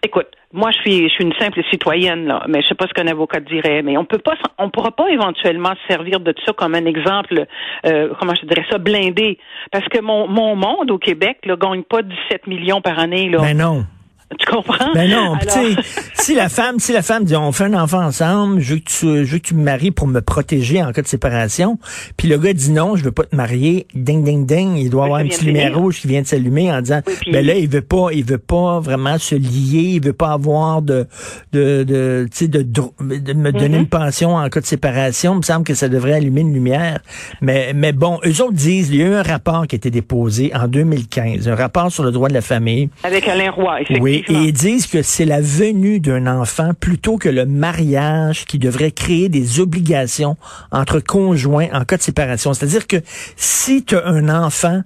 écoute, 0.03 0.29
moi, 0.55 0.71
je 0.71 0.79
suis, 0.79 1.09
je 1.09 1.15
suis 1.15 1.25
une 1.25 1.35
simple 1.35 1.61
citoyenne, 1.71 2.27
là, 2.27 2.45
mais 2.49 2.63
je 2.63 2.69
sais 2.69 2.75
pas 2.77 2.87
ce 2.87 2.93
qu'un 2.95 3.09
avocat 3.09 3.41
dirait, 3.41 3.83
mais 3.83 3.99
on 3.99 4.05
peut 4.05 4.19
pas, 4.19 4.35
on 4.57 4.71
pourra 4.71 4.93
pas 4.93 5.09
éventuellement 5.11 5.73
se 5.75 5.93
servir 5.93 6.21
de 6.21 6.33
ça 6.47 6.53
comme 6.53 6.77
un 6.77 6.87
exemple, 6.87 7.47
euh, 7.85 8.15
comment 8.21 8.35
je 8.41 8.47
dirais 8.47 8.65
ça, 8.71 8.79
blindé, 8.79 9.39
parce 9.73 9.87
que 9.89 10.01
mon, 10.01 10.29
mon 10.29 10.55
monde 10.55 10.93
au 10.93 10.99
Québec, 10.99 11.39
là, 11.45 11.57
gagne 11.57 11.83
pas 11.83 12.03
17 12.03 12.47
millions 12.47 12.81
par 12.81 13.01
année, 13.01 13.29
là. 13.29 13.39
Ben 13.41 13.57
non. 13.57 13.85
Tu 14.39 14.47
comprends? 14.47 14.93
Ben 14.95 15.11
non, 15.11 15.37
tu 15.41 15.49
sais, 15.49 15.77
si 16.15 16.35
la 16.35 16.49
femme, 16.49 16.79
si 16.79 16.93
la 16.93 17.03
femme 17.03 17.25
dit 17.25 17.37
on 17.37 17.53
fait 17.53 17.65
un 17.65 17.75
enfant 17.75 18.03
ensemble, 18.05 18.61
je 18.61 18.75
veux 18.75 18.81
que 18.81 18.91
tu, 18.91 19.27
je 19.27 19.33
veux 19.33 19.39
que 19.39 19.49
tu 19.49 19.55
me 19.55 19.63
maries 19.63 19.91
pour 19.91 20.07
me 20.07 20.21
protéger 20.21 20.83
en 20.83 20.93
cas 20.93 21.03
de 21.03 21.07
séparation, 21.07 21.79
puis 22.17 22.29
le 22.29 22.39
gars 22.39 22.53
dit 22.53 22.71
non, 22.71 22.97
je 22.97 23.05
veux 23.05 23.13
pas 23.13 23.25
te 23.25 23.35
marier, 23.37 23.87
ding 23.95 24.25
ding 24.25 24.47
ding, 24.47 24.77
il 24.77 24.91
doit 24.91 25.05
avoir 25.05 25.21
un 25.21 25.27
petit 25.27 25.45
lumière 25.45 25.77
rouge 25.77 26.01
qui 26.01 26.09
vient 26.09 26.23
de 26.23 26.27
s'allumer 26.27 26.73
en 26.73 26.81
disant 26.81 27.01
ben 27.31 27.45
là 27.45 27.55
il 27.55 27.69
veut 27.69 27.83
pas, 27.83 28.09
il 28.13 28.25
veut 28.25 28.39
pas 28.39 28.81
vraiment 28.81 29.19
se 29.19 29.35
lier, 29.35 29.95
il 29.95 30.05
veut 30.05 30.13
pas 30.13 30.33
avoir 30.33 30.83
de 30.83 31.07
de 31.53 31.85
de 31.85 32.27
tu 32.31 32.37
sais 32.39 32.49
de, 32.49 32.63
de, 32.63 33.33
me 33.33 33.53
donner 33.53 33.77
mm-hmm. 33.77 33.81
une 33.81 33.89
pension 33.89 34.37
en 34.37 34.49
cas 34.49 34.61
de 34.61 34.67
séparation, 34.67 35.35
il 35.35 35.39
me 35.39 35.43
semble 35.43 35.65
que 35.65 35.75
ça 35.75 35.89
devrait 35.89 36.15
allumer 36.15 36.43
une 36.43 36.55
lumière. 36.55 37.01
Mais 37.41 37.73
mais 37.75 37.93
bon, 37.93 38.19
eux 38.25 38.43
autres 38.43 38.53
disent 38.53 38.91
il 38.91 38.97
y 38.97 39.03
a 39.03 39.07
eu 39.07 39.15
un 39.15 39.23
rapport 39.23 39.67
qui 39.67 39.77
a 39.77 39.79
été 39.79 39.91
déposé 39.91 40.53
en 40.55 40.69
2015, 40.69 41.49
un 41.49 41.55
rapport 41.55 41.91
sur 41.91 42.05
le 42.05 42.11
droit 42.11 42.29
de 42.29 42.35
la 42.35 42.41
famille 42.41 42.89
avec 43.03 43.29
Alain 43.29 43.51
Roy, 43.51 43.83
effectivement. 43.83 44.05
Oui, 44.05 44.24
et 44.29 44.35
ils 44.35 44.53
disent 44.53 44.87
que 44.87 45.03
c'est 45.03 45.25
la 45.25 45.41
venue 45.41 46.01
d'un 46.01 46.27
enfant 46.27 46.73
plutôt 46.79 47.19
que 47.19 47.29
le 47.29 47.47
mariage 47.47 48.45
qui 48.47 48.59
devrait 48.59 48.91
créer 48.91 49.29
des 49.29 49.61
obligations 49.61 50.37
entre 50.71 51.01
conjoints 51.01 51.69
en 51.73 51.85
cas 51.85 51.97
de 51.97 52.03
séparation. 52.03 52.55
C'est-à-dire 52.55 52.87
que 52.87 52.97
si 53.37 53.85
tu 53.85 53.97
as 53.97 54.07
un 54.07 54.29
enfant, 54.29 54.83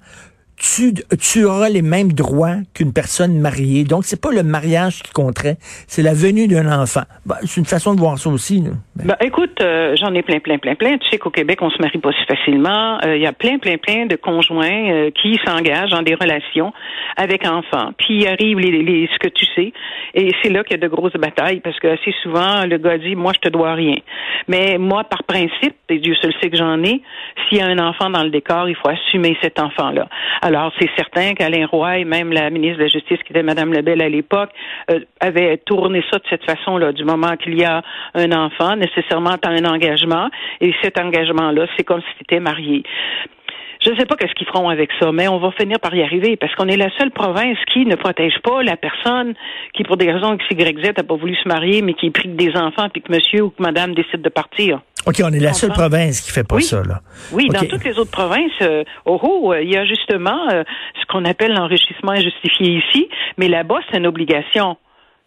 tu, 0.58 0.93
tu 1.20 1.44
auras 1.44 1.69
les 1.69 1.82
mêmes 1.82 2.12
droits 2.12 2.56
qu'une 2.75 2.93
personne 2.93 3.38
mariée. 3.38 3.84
Donc, 3.84 4.05
c'est 4.05 4.20
pas 4.20 4.32
le 4.32 4.43
mariage 4.43 5.02
qui 5.02 5.12
compterait, 5.12 5.56
c'est 5.87 6.02
la 6.02 6.14
venue 6.14 6.49
d'un 6.49 6.70
enfant. 6.70 7.02
Ben, 7.26 7.37
c'est 7.43 7.60
une 7.60 7.66
façon 7.66 7.94
de 7.94 8.00
voir 8.00 8.19
ça 8.19 8.28
aussi. 8.31 8.60
Ben. 8.60 8.76
ben. 8.96 9.16
écoute, 9.20 9.60
euh, 9.60 9.94
j'en 9.96 10.12
ai 10.14 10.22
plein, 10.22 10.40
plein, 10.40 10.58
plein, 10.58 10.75
plein. 10.75 10.99
Tu 10.99 11.08
sais 11.08 11.19
qu'au 11.19 11.31
Québec, 11.31 11.60
on 11.62 11.70
se 11.70 11.81
marie 11.81 11.99
pas 11.99 12.10
si 12.12 12.25
facilement. 12.26 12.99
Euh, 13.05 13.16
il 13.16 13.22
y 13.22 13.26
a 13.26 13.32
plein, 13.32 13.58
plein, 13.58 13.78
plein 13.78 14.06
de 14.06 14.16
conjoints 14.16 14.90
euh, 14.90 15.10
qui 15.10 15.38
s'engagent 15.44 15.90
dans 15.90 16.02
des 16.02 16.14
relations 16.14 16.72
avec 17.16 17.46
enfants. 17.46 17.93
Puis 17.99 18.26
arrive 18.26 18.58
les, 18.58 18.82
les, 18.82 19.08
ce 19.12 19.19
que 19.19 19.28
tu 19.28 19.46
sais, 19.54 19.72
et 20.14 20.32
c'est 20.43 20.50
là 20.50 20.64
qu'il 20.64 20.76
y 20.76 20.81
a 20.81 20.88
de 20.88 20.93
grosses 20.93 21.12
batailles 21.12 21.61
parce 21.61 21.78
que 21.78 21.88
assez 21.88 22.14
souvent, 22.22 22.64
le 22.64 22.78
gars 22.78 22.99
dit, 22.99 23.14
moi, 23.14 23.32
je 23.34 23.40
te 23.40 23.49
dois 23.49 23.75
rien. 23.75 23.96
Mais 24.49 24.78
moi, 24.78 25.04
par 25.04 25.25
principe, 25.25 25.76
et 25.88 25.99
Dieu 25.99 26.14
seul 26.20 26.32
sait 26.40 26.50
que 26.50 26.56
j'en 26.56 26.82
ai, 26.82 27.02
s'il 27.49 27.58
y 27.58 27.61
a 27.61 27.66
un 27.66 27.78
enfant 27.78 28.11
dans 28.11 28.22
le 28.22 28.31
décor, 28.31 28.69
il 28.69 28.76
faut 28.76 28.88
assumer 28.88 29.37
cet 29.43 29.61
enfant-là. 29.61 30.08
Alors, 30.48 30.72
c'est 30.80 30.88
certain 30.96 31.34
qu'Alain 31.34 31.66
Roy 31.66 31.98
et 31.98 32.04
même 32.06 32.32
la 32.32 32.48
ministre 32.48 32.78
de 32.78 32.84
la 32.84 32.88
Justice, 32.88 33.18
qui 33.22 33.32
était 33.32 33.42
Mme 33.42 33.70
Lebel 33.70 34.00
à 34.00 34.08
l'époque, 34.08 34.48
euh, 34.90 35.00
avait 35.20 35.58
tourné 35.58 36.02
ça 36.10 36.16
de 36.16 36.24
cette 36.30 36.42
façon-là. 36.44 36.92
Du 36.92 37.04
moment 37.04 37.36
qu'il 37.36 37.58
y 37.58 37.64
a 37.64 37.82
un 38.14 38.32
enfant, 38.32 38.74
nécessairement, 38.74 39.36
tu 39.36 39.46
un 39.46 39.66
engagement, 39.66 40.30
et 40.62 40.72
cet 40.82 40.98
engagement-là, 40.98 41.66
c'est 41.76 41.84
comme 41.84 42.00
si 42.00 42.24
tu 42.26 42.40
marié. 42.40 42.82
Je 43.84 43.90
ne 43.90 43.98
sais 43.98 44.06
pas 44.06 44.16
qu'est-ce 44.16 44.32
qu'ils 44.32 44.46
feront 44.46 44.70
avec 44.70 44.88
ça, 44.98 45.12
mais 45.12 45.28
on 45.28 45.36
va 45.36 45.50
finir 45.50 45.80
par 45.80 45.94
y 45.94 46.02
arriver 46.02 46.38
parce 46.38 46.54
qu'on 46.54 46.68
est 46.68 46.78
la 46.78 46.88
seule 46.96 47.10
province 47.10 47.58
qui 47.70 47.84
ne 47.84 47.96
protège 47.96 48.38
pas 48.42 48.62
la 48.62 48.78
personne 48.78 49.34
qui, 49.75 49.82
pour 49.82 49.99
des 49.99 50.11
raisons 50.11 50.32
X, 50.32 50.46
Y, 50.50 50.82
Z, 50.82 50.96
n'a 50.96 51.04
pas 51.04 51.16
voulu 51.16 51.37
se 51.37 51.46
marier, 51.46 51.82
mais 51.82 51.92
qui 51.92 52.06
est 52.06 52.11
pris 52.11 52.28
des 52.28 52.56
enfants, 52.56 52.88
puis 52.90 53.02
que 53.02 53.12
monsieur 53.12 53.42
ou 53.42 53.50
que 53.50 53.62
madame 53.62 53.94
décide 53.94 54.23
de 54.23 54.30
partir. 54.30 54.80
OK, 55.07 55.21
on 55.25 55.33
est 55.33 55.38
la 55.38 55.52
seule 55.52 55.71
province 55.71 56.21
qui 56.21 56.31
fait 56.31 56.45
pas 56.45 56.61
ça, 56.61 56.83
là. 56.83 57.00
Oui, 57.33 57.49
dans 57.49 57.64
toutes 57.64 57.85
les 57.85 57.99
autres 57.99 58.11
provinces, 58.11 58.50
euh, 58.62 58.85
oh, 59.07 59.19
oh, 59.23 59.55
il 59.55 59.71
y 59.71 59.76
a 59.76 59.85
justement 59.85 60.49
euh, 60.50 60.64
ce 61.00 61.07
qu'on 61.07 61.25
appelle 61.25 61.55
l'enrichissement 61.55 62.12
injustifié 62.12 62.78
ici, 62.78 63.09
mais 63.37 63.49
là-bas, 63.49 63.78
c'est 63.90 63.99
une 63.99 64.07
obligation. 64.07 64.76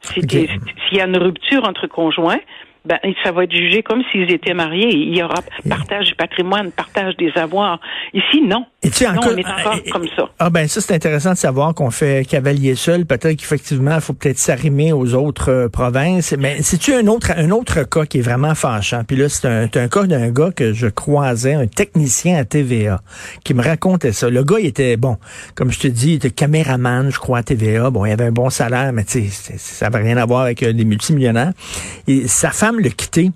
S'il 0.01 0.58
y 0.92 1.00
a 1.00 1.06
une 1.06 1.18
rupture 1.18 1.68
entre 1.68 1.88
conjoints, 1.88 2.40
ben, 2.86 2.98
ça 3.24 3.32
va 3.32 3.44
être 3.44 3.56
jugé 3.56 3.84
comme 3.84 4.04
s'ils 4.12 4.32
étaient 4.32 4.54
mariés. 4.54 4.90
Il 4.94 5.16
y 5.16 5.22
aura 5.22 5.42
partage 5.70 6.08
du 6.08 6.16
patrimoine, 6.16 6.72
partage 6.72 7.16
des 7.18 7.32
avoirs. 7.36 7.80
Ici, 8.13 8.42
non. 8.42 8.66
Et 8.83 8.89
tu 8.89 9.03
non, 9.03 9.11
on 9.23 9.38
est 9.38 9.45
encore 9.45 9.79
comme 9.91 10.07
ça. 10.15 10.23
Ah 10.39 10.50
ben 10.50 10.67
ça, 10.67 10.81
c'est 10.81 10.95
intéressant 10.95 11.33
de 11.33 11.38
savoir 11.38 11.75
qu'on 11.75 11.91
fait 11.91 12.27
cavalier 12.27 12.73
seul. 12.73 13.05
Peut-être 13.05 13.35
qu'effectivement, 13.38 13.93
il 13.93 14.01
faut 14.01 14.13
peut-être 14.13 14.39
s'arrimer 14.39 14.91
aux 14.91 15.13
autres 15.13 15.51
euh, 15.51 15.69
provinces. 15.69 16.33
Mais 16.39 16.63
c'est-tu 16.63 16.95
un 16.95 17.05
autre, 17.05 17.31
un 17.38 17.51
autre 17.51 17.83
cas 17.83 18.05
qui 18.05 18.17
est 18.17 18.23
vraiment 18.23 18.55
fâchant? 18.55 19.03
Puis 19.05 19.17
là, 19.17 19.29
c'est 19.29 19.45
un, 19.47 19.69
un 19.71 19.88
cas 19.88 20.03
d'un 20.07 20.31
gars 20.31 20.50
que 20.51 20.73
je 20.73 20.88
croisais, 20.88 21.53
un 21.53 21.67
technicien 21.67 22.38
à 22.39 22.43
TVA, 22.43 23.03
qui 23.43 23.53
me 23.53 23.61
racontait 23.61 24.13
ça. 24.13 24.31
Le 24.31 24.43
gars, 24.43 24.57
il 24.59 24.65
était, 24.65 24.97
bon, 24.97 25.17
comme 25.53 25.71
je 25.71 25.79
te 25.79 25.88
dis, 25.88 26.13
il 26.13 26.15
était 26.15 26.31
caméraman, 26.31 27.11
je 27.11 27.19
crois, 27.19 27.38
à 27.38 27.43
TVA. 27.43 27.91
Bon, 27.91 28.03
il 28.05 28.11
avait 28.11 28.25
un 28.25 28.31
bon 28.31 28.50
salaire, 28.50 28.93
mais 28.93 29.03
tu 29.03 29.29
sais, 29.29 29.57
ça 29.59 29.89
n'avait 29.89 30.05
rien 30.05 30.17
à 30.17 30.25
voir 30.25 30.41
avec 30.41 30.63
euh, 30.63 30.73
des 30.73 30.85
multimillionnaires. 30.85 31.53
Et 32.07 32.27
sa 32.27 32.50
femme 32.50 32.79
le 32.79 32.89
quitter 32.89 33.31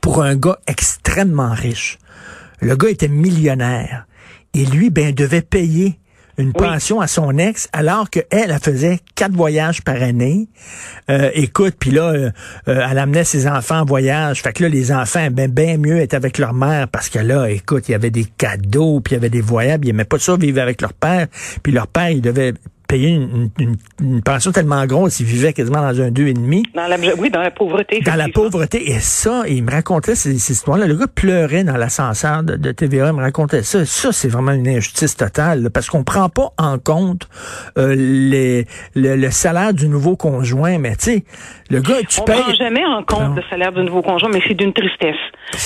pour 0.00 0.22
un 0.22 0.36
gars 0.36 0.60
extrêmement 0.68 1.52
riche. 1.52 1.98
Le 2.60 2.76
gars 2.76 2.90
était 2.90 3.08
millionnaire. 3.08 4.06
Et 4.56 4.64
lui, 4.64 4.88
ben, 4.88 5.12
devait 5.12 5.42
payer 5.42 5.98
une 6.38 6.54
pension 6.54 7.02
à 7.02 7.06
son 7.06 7.36
ex 7.36 7.68
alors 7.74 8.08
qu'elle, 8.08 8.24
elle 8.30 8.58
faisait 8.58 9.00
quatre 9.14 9.34
voyages 9.34 9.82
par 9.82 9.96
année. 9.96 10.48
Euh, 11.10 11.30
écoute, 11.34 11.74
puis 11.78 11.90
là, 11.90 12.10
euh, 12.10 12.30
euh, 12.68 12.86
elle 12.90 12.98
amenait 12.98 13.24
ses 13.24 13.46
enfants 13.46 13.80
en 13.80 13.84
voyage. 13.84 14.40
Fait 14.40 14.54
que 14.54 14.62
là, 14.62 14.70
les 14.70 14.92
enfants, 14.92 15.28
ben, 15.30 15.50
bien 15.50 15.76
mieux 15.76 15.98
être 15.98 16.14
avec 16.14 16.38
leur 16.38 16.54
mère 16.54 16.88
parce 16.88 17.10
que 17.10 17.18
là, 17.18 17.50
écoute, 17.50 17.90
il 17.90 17.92
y 17.92 17.94
avait 17.94 18.10
des 18.10 18.24
cadeaux, 18.24 19.00
puis 19.00 19.12
il 19.12 19.16
y 19.16 19.18
avait 19.18 19.28
des 19.28 19.42
voyages. 19.42 19.80
Ils 19.82 19.88
n'aimaient 19.88 20.04
pas 20.04 20.18
ça 20.18 20.36
vivre 20.36 20.62
avec 20.62 20.80
leur 20.80 20.94
père. 20.94 21.26
Puis 21.62 21.72
leur 21.72 21.86
père, 21.86 22.08
il 22.08 22.22
devait 22.22 22.54
payer 22.86 23.10
une, 23.10 23.50
une, 24.00 24.22
pension 24.22 24.52
tellement 24.52 24.84
grosse, 24.86 25.20
il 25.20 25.26
vivait 25.26 25.52
quasiment 25.52 25.80
dans 25.80 26.00
un 26.00 26.10
deux 26.10 26.28
et 26.28 26.34
demi. 26.34 26.62
Dans 26.74 26.86
la, 26.86 26.96
oui, 27.18 27.30
dans 27.30 27.40
la 27.40 27.50
pauvreté. 27.50 28.00
Dans 28.00 28.14
la 28.14 28.28
pauvreté. 28.28 28.90
Et 28.90 29.00
ça, 29.00 29.42
il 29.48 29.62
me 29.64 29.70
racontait 29.70 30.14
ces, 30.14 30.38
ces 30.38 30.52
histoires-là. 30.54 30.86
Le 30.86 30.94
gars 30.94 31.06
pleurait 31.06 31.64
dans 31.64 31.76
l'ascenseur 31.76 32.42
de, 32.42 32.56
de, 32.56 32.72
TVA, 32.72 33.08
il 33.08 33.12
me 33.14 33.22
racontait 33.22 33.62
ça. 33.62 33.84
Ça, 33.84 34.12
c'est 34.12 34.28
vraiment 34.28 34.52
une 34.52 34.68
injustice 34.68 35.16
totale, 35.16 35.70
parce 35.72 35.90
qu'on 35.90 36.04
prend 36.04 36.28
pas 36.28 36.50
en 36.58 36.78
compte 36.78 37.28
euh, 37.78 37.94
les, 37.96 38.66
le, 38.94 39.30
salaire 39.30 39.74
du 39.74 39.88
nouveau 39.88 40.16
conjoint. 40.16 40.78
Mais 40.78 40.96
tu 40.96 41.04
sais, 41.04 41.24
le 41.70 41.80
gars, 41.80 42.00
tu 42.08 42.20
on 42.20 42.24
payes... 42.24 42.40
prend 42.40 42.54
jamais 42.54 42.84
en 42.84 43.02
compte 43.02 43.36
le 43.36 43.42
salaire 43.50 43.72
du 43.72 43.82
nouveau 43.82 44.02
conjoint, 44.02 44.30
mais 44.32 44.40
c'est 44.46 44.54
d'une 44.54 44.72
tristesse. 44.72 45.16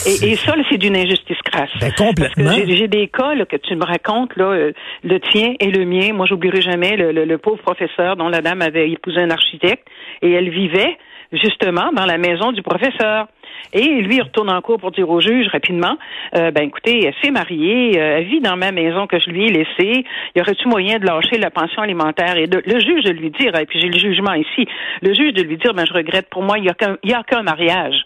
Et, 0.06 0.32
et, 0.32 0.36
ça, 0.36 0.54
c'est 0.68 0.78
d'une 0.78 0.96
injustice 0.96 1.38
crasse. 1.44 1.70
Ben, 1.80 1.92
complètement. 1.92 2.44
Parce 2.44 2.60
que 2.62 2.76
j'ai 2.76 2.88
des 2.88 3.08
cas 3.08 3.34
là, 3.34 3.44
que 3.46 3.56
tu 3.56 3.74
me 3.76 3.84
racontes, 3.84 4.36
là, 4.36 4.44
euh, 4.44 4.72
le 5.04 5.18
tien 5.20 5.54
et 5.58 5.70
le 5.70 5.84
mien. 5.84 6.12
Moi, 6.12 6.26
j'oublierai 6.26 6.60
jamais 6.60 6.96
le, 6.96 7.09
le, 7.12 7.38
pauvre 7.38 7.62
professeur 7.62 8.16
dont 8.16 8.28
la 8.28 8.40
dame 8.40 8.62
avait 8.62 8.90
épousé 8.90 9.18
un 9.20 9.30
architecte 9.30 9.86
et 10.22 10.30
elle 10.32 10.50
vivait 10.50 10.96
justement 11.32 11.92
dans 11.92 12.06
la 12.06 12.18
maison 12.18 12.52
du 12.52 12.62
professeur. 12.62 13.28
Et 13.72 13.84
lui, 13.84 14.16
il 14.16 14.22
retourne 14.22 14.50
en 14.50 14.60
cours 14.62 14.80
pour 14.80 14.90
dire 14.90 15.08
au 15.08 15.20
juge 15.20 15.46
rapidement, 15.48 15.96
euh, 16.34 16.50
ben 16.50 16.64
écoutez, 16.64 17.06
elle 17.06 17.14
s'est 17.22 17.30
mariée, 17.30 18.00
euh, 18.00 18.18
elle 18.18 18.24
vit 18.24 18.40
dans 18.40 18.56
ma 18.56 18.72
maison 18.72 19.06
que 19.06 19.18
je 19.18 19.30
lui 19.30 19.46
ai 19.46 19.48
laissée, 19.48 20.04
y 20.34 20.40
aurait-tu 20.40 20.66
moyen 20.66 20.98
de 20.98 21.06
lâcher 21.06 21.38
la 21.38 21.50
pension 21.50 21.82
alimentaire? 21.82 22.36
Et 22.36 22.46
le 22.46 22.80
juge 22.80 23.04
de 23.04 23.10
lui 23.10 23.30
dire, 23.30 23.54
et 23.56 23.66
puis 23.66 23.80
j'ai 23.80 23.88
le 23.88 23.98
jugement 23.98 24.32
ici, 24.32 24.66
le 25.02 25.14
juge 25.14 25.34
de 25.34 25.42
lui 25.42 25.56
dire, 25.56 25.72
ben 25.74 25.84
je 25.86 25.92
regrette, 25.92 26.28
pour 26.30 26.42
moi, 26.42 26.58
il 26.58 26.64
n'y 26.64 27.14
a 27.14 27.22
qu'un 27.22 27.42
mariage. 27.42 28.04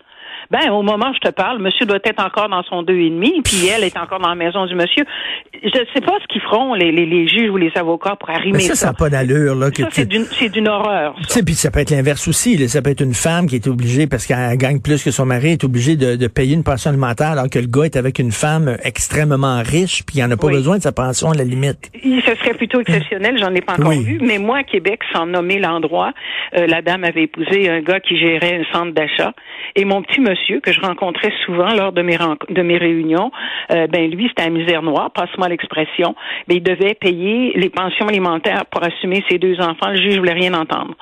Ben, 0.50 0.70
au 0.70 0.82
moment 0.82 1.10
où 1.10 1.14
je 1.14 1.28
te 1.28 1.32
parle, 1.32 1.60
monsieur 1.60 1.86
doit 1.86 1.98
être 2.04 2.22
encore 2.22 2.48
dans 2.48 2.62
son 2.64 2.82
deux 2.82 2.98
et 2.98 3.10
demi, 3.10 3.40
puis 3.42 3.66
elle 3.66 3.84
est 3.84 3.96
encore 3.96 4.18
dans 4.18 4.28
la 4.28 4.34
maison 4.34 4.66
du 4.66 4.74
monsieur. 4.74 5.04
Je 5.52 5.68
ne 5.68 5.84
sais 5.94 6.00
pas 6.00 6.12
ce 6.22 6.26
qu'ils 6.28 6.42
feront, 6.42 6.74
les, 6.74 6.92
les, 6.92 7.06
les, 7.06 7.26
juges 7.26 7.50
ou 7.50 7.56
les 7.56 7.72
avocats, 7.76 8.16
pour 8.16 8.30
arrimer 8.30 8.60
ça. 8.60 8.74
ça 8.74 8.86
n'a 8.88 8.92
pas 8.92 9.10
d'allure, 9.10 9.54
là. 9.54 9.68
Ça, 9.74 9.88
c'est 9.90 10.06
d'une, 10.06 10.24
c'est 10.24 10.48
d'une 10.48 10.68
horreur. 10.68 11.14
Tu 11.18 11.24
sais, 11.28 11.42
puis 11.42 11.54
ça 11.54 11.70
peut 11.70 11.80
être 11.80 11.90
l'inverse 11.90 12.28
aussi. 12.28 12.68
Ça 12.68 12.82
peut 12.82 12.90
être 12.90 13.02
une 13.02 13.14
femme 13.14 13.46
qui 13.46 13.56
est 13.56 13.66
obligée, 13.66 14.06
parce 14.06 14.26
qu'elle 14.26 14.56
gagne 14.56 14.80
plus 14.80 15.02
que 15.02 15.10
son 15.10 15.26
mari, 15.26 15.52
est 15.52 15.64
obligée 15.64 15.96
de, 15.96 16.16
de, 16.16 16.26
payer 16.26 16.54
une 16.54 16.64
pension 16.64 16.90
alimentaire, 16.90 17.32
alors 17.32 17.48
que 17.48 17.58
le 17.58 17.66
gars 17.66 17.84
est 17.84 17.96
avec 17.96 18.18
une 18.18 18.32
femme 18.32 18.76
extrêmement 18.82 19.62
riche, 19.62 20.04
puis 20.04 20.18
il 20.18 20.24
n'en 20.24 20.30
a 20.30 20.36
pas 20.36 20.48
besoin 20.48 20.78
de 20.78 20.82
sa 20.82 20.92
pension 20.92 21.30
à 21.30 21.34
la 21.34 21.44
limite. 21.44 21.90
Ce 21.94 22.34
serait 22.36 22.54
plutôt 22.54 22.80
exceptionnel, 22.80 23.36
j'en 23.38 23.54
ai 23.54 23.60
pas 23.60 23.74
encore 23.74 23.92
vu, 23.92 24.18
mais 24.22 24.38
moi, 24.38 24.58
à 24.58 24.64
Québec, 24.64 25.00
sans 25.12 25.26
nommer 25.26 25.58
l'endroit, 25.58 26.12
euh, 26.56 26.66
la 26.66 26.82
dame 26.82 27.04
avait 27.04 27.24
épousé 27.24 27.68
un 27.68 27.80
gars 27.80 28.00
qui 28.00 28.18
gérait 28.18 28.60
un 28.60 28.72
centre 28.72 28.92
d'achat, 28.92 29.32
et 29.76 29.84
mon 29.84 30.02
petit 30.02 30.20
monsieur, 30.20 30.33
que 30.62 30.72
je 30.72 30.80
rencontrais 30.80 31.32
souvent 31.44 31.72
lors 31.74 31.92
de 31.92 32.02
mes, 32.02 32.16
de 32.16 32.62
mes 32.62 32.78
réunions, 32.78 33.30
euh, 33.72 33.86
ben 33.86 34.10
lui, 34.10 34.28
c'était 34.28 34.44
la 34.44 34.50
misère 34.50 34.82
noire, 34.82 35.10
passe-moi 35.10 35.48
l'expression, 35.48 36.14
mais 36.48 36.56
il 36.56 36.62
devait 36.62 36.94
payer 36.94 37.52
les 37.56 37.70
pensions 37.70 38.06
alimentaires 38.06 38.64
pour 38.70 38.82
assumer 38.84 39.24
ses 39.28 39.38
deux 39.38 39.60
enfants. 39.60 39.90
Le 39.90 39.96
juge 39.96 40.18
voulait 40.18 40.32
rien 40.32 40.54
entendre. 40.54 40.94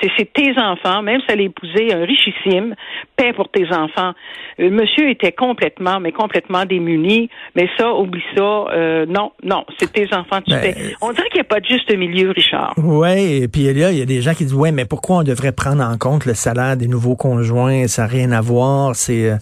C'est 0.00 0.32
tes 0.32 0.52
enfants, 0.58 1.02
même 1.02 1.20
si 1.20 1.26
elle 1.28 1.40
épousé 1.40 1.92
un 1.92 2.04
richissime, 2.04 2.74
paie 3.16 3.32
pour 3.32 3.48
tes 3.50 3.66
enfants. 3.72 4.12
Euh, 4.60 4.70
monsieur 4.70 5.08
était 5.10 5.32
complètement, 5.32 6.00
mais 6.00 6.12
complètement 6.12 6.64
démuni. 6.64 7.28
Mais 7.54 7.68
ça, 7.78 7.92
oublie 7.94 8.22
ça. 8.36 8.42
Euh, 8.42 9.06
non, 9.06 9.32
non, 9.42 9.64
c'est 9.78 9.92
tes 9.92 10.06
enfants, 10.14 10.40
tu 10.46 10.52
ben, 10.52 10.74
On 11.02 11.12
dirait 11.12 11.28
qu'il 11.28 11.40
n'y 11.40 11.40
a 11.40 11.44
pas 11.44 11.60
de 11.60 11.66
juste 11.66 11.94
milieu, 11.94 12.30
Richard. 12.30 12.74
Oui, 12.76 13.42
et 13.42 13.48
puis 13.48 13.72
là, 13.72 13.90
il 13.90 13.98
y 13.98 14.02
a 14.02 14.06
des 14.06 14.20
gens 14.20 14.32
qui 14.32 14.44
disent, 14.44 14.54
ouais, 14.54 14.72
mais 14.72 14.84
pourquoi 14.84 15.18
on 15.18 15.22
devrait 15.22 15.52
prendre 15.52 15.82
en 15.82 15.96
compte 15.98 16.26
le 16.26 16.34
salaire 16.34 16.76
des 16.76 16.88
nouveaux 16.88 17.16
conjoints? 17.16 17.86
Ça 17.88 18.02
n'a 18.02 18.08
rien 18.08 18.32
à 18.32 18.40
voir. 18.40 18.79
C'est 18.94 19.30
euh, 19.30 19.36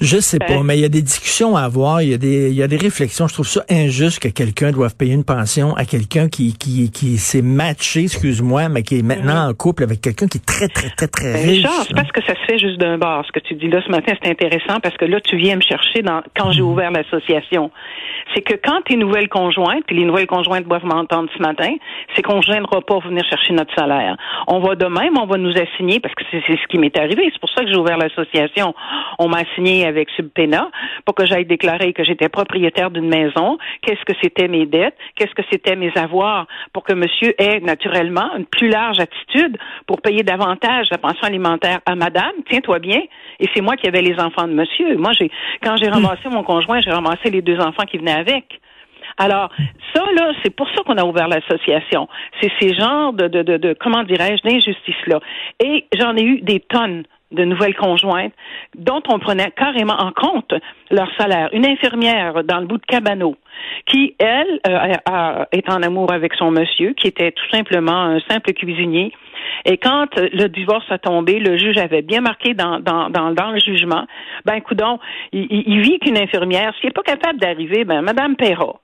je 0.00 0.16
sais 0.18 0.38
pas, 0.38 0.62
mais 0.62 0.78
il 0.78 0.80
y 0.80 0.84
a 0.84 0.88
des 0.88 1.02
discussions 1.02 1.56
à 1.56 1.62
avoir, 1.62 2.00
il 2.00 2.10
y 2.10 2.14
a 2.14 2.18
des, 2.18 2.50
il 2.50 2.56
y 2.56 2.62
a 2.62 2.68
des 2.68 2.76
réflexions. 2.76 3.28
Je 3.28 3.34
trouve 3.34 3.46
ça 3.46 3.62
injuste 3.70 4.20
que 4.20 4.28
quelqu'un 4.28 4.72
doive 4.72 4.96
payer 4.96 5.14
une 5.14 5.24
pension 5.24 5.74
à 5.76 5.84
quelqu'un 5.84 6.28
qui, 6.28 6.56
qui, 6.56 6.90
qui 6.90 7.18
s'est 7.18 7.42
matché, 7.42 8.04
excuse-moi, 8.04 8.68
mais 8.68 8.82
qui 8.82 8.98
est 8.98 9.02
maintenant 9.02 9.44
mhm. 9.44 9.50
en 9.50 9.54
couple 9.54 9.82
avec 9.82 10.00
quelqu'un 10.00 10.26
qui 10.26 10.38
est 10.38 10.46
très, 10.46 10.68
très, 10.68 10.88
très, 10.90 11.06
très 11.06 11.32
ben, 11.32 11.48
riche. 11.48 11.66
c'est 11.86 11.94
parce 11.94 12.10
que 12.12 12.22
ça 12.24 12.34
se 12.34 12.44
fait 12.46 12.58
juste 12.58 12.78
d'un 12.78 12.98
bord. 12.98 13.24
Ce 13.26 13.32
que 13.32 13.40
tu 13.40 13.54
dis 13.54 13.68
là 13.68 13.82
ce 13.84 13.90
matin, 13.90 14.12
c'est 14.22 14.30
intéressant 14.30 14.80
parce 14.82 14.96
que 14.96 15.04
là, 15.04 15.20
tu 15.20 15.36
viens 15.36 15.56
me 15.56 15.62
chercher 15.62 16.02
dans, 16.02 16.22
quand 16.36 16.52
j'ai 16.52 16.62
mhm. 16.62 16.68
ouvert 16.68 16.90
l'association. 16.90 17.70
C'est 18.34 18.42
que 18.42 18.54
quand 18.54 18.82
tes 18.82 18.96
nouvelles 18.96 19.28
conjointes, 19.28 19.84
puis 19.86 19.96
les 19.96 20.04
nouvelles 20.04 20.28
conjointes 20.28 20.66
doivent 20.66 20.84
m'entendre 20.84 21.28
ce 21.36 21.42
matin, 21.42 21.74
c'est 22.14 22.22
qu'on 22.22 22.36
ne 22.36 22.42
gênera 22.42 22.80
pas 22.80 22.98
venir 23.00 23.24
chercher 23.28 23.52
notre 23.52 23.74
salaire. 23.74 24.16
On 24.46 24.60
va 24.60 24.76
de 24.76 24.86
même, 24.86 25.18
on 25.18 25.26
va 25.26 25.36
nous 25.36 25.52
assigner, 25.56 26.00
parce 26.00 26.14
que 26.14 26.24
c'est 26.30 26.40
ce 26.40 26.66
qui 26.68 26.78
m'est 26.78 26.96
arrivé. 26.96 27.28
C'est 27.32 27.40
pour 27.40 27.50
ça 27.50 27.62
que 27.64 27.68
j'ai 27.68 27.76
ouvert 27.76 27.98
l'association. 27.98 28.74
On 29.18 29.28
m'a 29.28 29.38
assigné 29.38 29.89
avec 29.90 30.08
Subpena 30.16 30.70
pour 31.04 31.14
que 31.14 31.26
j'aille 31.26 31.44
déclarer 31.44 31.92
que 31.92 32.04
j'étais 32.04 32.28
propriétaire 32.28 32.90
d'une 32.90 33.08
maison, 33.08 33.58
qu'est-ce 33.82 34.04
que 34.04 34.16
c'était 34.22 34.48
mes 34.48 34.66
dettes, 34.66 34.96
qu'est-ce 35.16 35.34
que 35.34 35.42
c'était 35.50 35.76
mes 35.76 35.92
avoirs, 35.96 36.46
pour 36.72 36.82
que 36.84 36.94
monsieur 36.94 37.30
ait 37.38 37.60
naturellement 37.60 38.28
une 38.36 38.46
plus 38.46 38.68
large 38.68 38.98
attitude 38.98 39.58
pour 39.86 40.00
payer 40.00 40.22
davantage 40.22 40.86
la 40.90 40.98
pension 40.98 41.24
alimentaire 41.24 41.80
à 41.86 41.94
madame, 41.94 42.32
tiens-toi 42.48 42.78
bien, 42.78 43.02
et 43.40 43.46
c'est 43.52 43.60
moi 43.60 43.76
qui 43.76 43.86
avais 43.88 44.02
les 44.02 44.18
enfants 44.18 44.48
de 44.48 44.54
monsieur. 44.54 44.96
Moi, 44.96 45.12
j'ai 45.18 45.30
quand 45.62 45.76
j'ai 45.76 45.88
ramassé 45.88 46.28
mon 46.30 46.42
conjoint, 46.42 46.80
j'ai 46.80 46.90
ramassé 46.90 47.30
les 47.30 47.42
deux 47.42 47.58
enfants 47.58 47.84
qui 47.90 47.98
venaient 47.98 48.20
avec. 48.26 48.44
Alors, 49.18 49.50
ça, 49.94 50.02
là, 50.16 50.32
c'est 50.42 50.54
pour 50.54 50.68
ça 50.70 50.82
qu'on 50.86 50.96
a 50.96 51.04
ouvert 51.04 51.28
l'association. 51.28 52.08
C'est 52.40 52.50
ces 52.60 52.74
genres 52.74 53.12
de, 53.12 53.28
de, 53.28 53.42
de, 53.42 53.56
de 53.56 53.76
comment 53.78 54.02
dirais-je, 54.02 54.48
d'injustice-là. 54.48 55.20
Et 55.62 55.84
j'en 55.98 56.16
ai 56.16 56.22
eu 56.22 56.40
des 56.40 56.60
tonnes 56.60 57.02
de 57.30 57.44
nouvelles 57.44 57.76
conjointes 57.76 58.32
dont 58.76 59.02
on 59.08 59.18
prenait 59.18 59.50
carrément 59.52 59.98
en 59.98 60.12
compte 60.12 60.54
leur 60.90 61.08
salaire. 61.16 61.48
Une 61.52 61.66
infirmière 61.66 62.44
dans 62.44 62.60
le 62.60 62.66
bout 62.66 62.78
de 62.78 62.86
Cabano 62.86 63.36
qui, 63.86 64.14
elle, 64.18 64.60
euh, 64.66 65.44
est 65.52 65.68
en 65.70 65.82
amour 65.82 66.12
avec 66.12 66.34
son 66.34 66.50
monsieur, 66.50 66.92
qui 66.94 67.06
était 67.06 67.32
tout 67.32 67.48
simplement 67.50 68.02
un 68.02 68.20
simple 68.28 68.52
cuisinier. 68.52 69.12
Et 69.64 69.78
quand 69.78 70.08
le 70.16 70.48
divorce 70.48 70.90
a 70.90 70.98
tombé, 70.98 71.38
le 71.38 71.56
juge 71.58 71.78
avait 71.78 72.02
bien 72.02 72.20
marqué 72.20 72.54
dans, 72.54 72.80
dans, 72.80 73.10
dans, 73.10 73.50
le 73.50 73.58
jugement, 73.58 74.06
ben, 74.44 74.60
coudon, 74.60 74.98
il, 75.32 75.46
il 75.50 75.80
vit 75.80 75.98
qu'une 75.98 76.18
infirmière, 76.18 76.72
s'il 76.76 76.88
n'est 76.88 76.92
pas 76.92 77.02
capable 77.02 77.38
d'arriver, 77.38 77.84
ben, 77.84 78.02
Madame 78.02 78.36
Perra, 78.36 78.80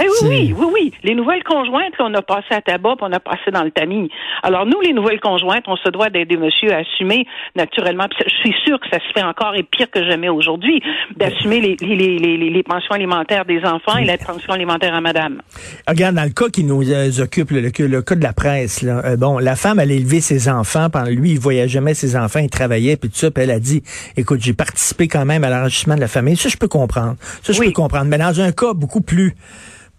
eh 0.00 0.06
oui, 0.22 0.54
oui, 0.56 0.66
oui, 0.72 0.92
Les 1.02 1.14
nouvelles 1.14 1.42
conjointes, 1.44 1.94
on 1.98 2.12
a 2.14 2.22
passé 2.22 2.46
à 2.50 2.60
tabac, 2.60 2.96
puis 2.96 3.06
on 3.08 3.12
a 3.12 3.20
passé 3.20 3.50
dans 3.52 3.64
le 3.64 3.70
tamis. 3.70 4.10
Alors 4.42 4.66
nous, 4.66 4.80
les 4.80 4.92
nouvelles 4.92 5.20
conjointes, 5.20 5.64
on 5.66 5.76
se 5.76 5.88
doit 5.90 6.10
d'aider 6.10 6.36
monsieur 6.36 6.72
à 6.72 6.78
assumer 6.78 7.26
naturellement. 7.56 8.06
je 8.18 8.34
suis 8.36 8.54
sûre 8.64 8.78
que 8.80 8.88
ça 8.90 8.98
se 8.98 9.12
fait 9.12 9.22
encore 9.22 9.54
et 9.56 9.62
pire 9.62 9.90
que 9.90 10.04
jamais 10.04 10.28
aujourd'hui, 10.28 10.82
d'assumer 11.16 11.60
les, 11.60 11.76
les, 11.80 12.18
les, 12.18 12.50
les, 12.50 12.62
pensions 12.62 12.94
alimentaires 12.94 13.44
des 13.44 13.60
enfants 13.64 13.96
et 13.96 14.04
la 14.04 14.18
pension 14.18 14.52
alimentaire 14.52 14.94
à 14.94 15.00
madame. 15.00 15.40
Regarde, 15.86 16.16
dans 16.16 16.24
le 16.24 16.30
cas 16.30 16.48
qui 16.48 16.64
nous 16.64 16.82
euh, 16.90 17.22
occupe, 17.22 17.50
le, 17.50 17.60
le, 17.60 18.02
cas 18.02 18.14
de 18.14 18.22
la 18.22 18.32
presse, 18.32 18.82
là, 18.82 19.02
euh, 19.04 19.16
bon, 19.16 19.38
la 19.38 19.56
femme, 19.56 19.80
elle 19.80 19.90
a 19.90 19.94
élevé 19.94 20.20
ses 20.20 20.48
enfants, 20.48 20.90
pendant 20.90 21.10
lui, 21.10 21.32
il 21.32 21.40
voyageait 21.40 21.68
jamais 21.68 21.94
ses 21.94 22.16
enfants, 22.16 22.40
il 22.40 22.50
travaillait, 22.50 22.96
puis 22.96 23.10
tout 23.10 23.16
ça, 23.16 23.30
puis 23.30 23.44
elle 23.44 23.50
a 23.50 23.60
dit, 23.60 23.82
écoute, 24.16 24.40
j'ai 24.40 24.54
participé 24.54 25.06
quand 25.06 25.24
même 25.24 25.44
à 25.44 25.50
l'enrichissement 25.50 25.94
de 25.96 26.00
la 26.00 26.08
famille. 26.08 26.36
Ça, 26.36 26.48
je 26.48 26.56
peux 26.56 26.68
comprendre. 26.68 27.16
Ça, 27.42 27.52
je 27.52 27.60
peux 27.60 27.72
comprendre. 27.72 28.06
Mais 28.06 28.18
dans 28.18 28.40
un 28.40 28.52
cas 28.52 28.72
beaucoup 28.74 29.00
plus 29.00 29.34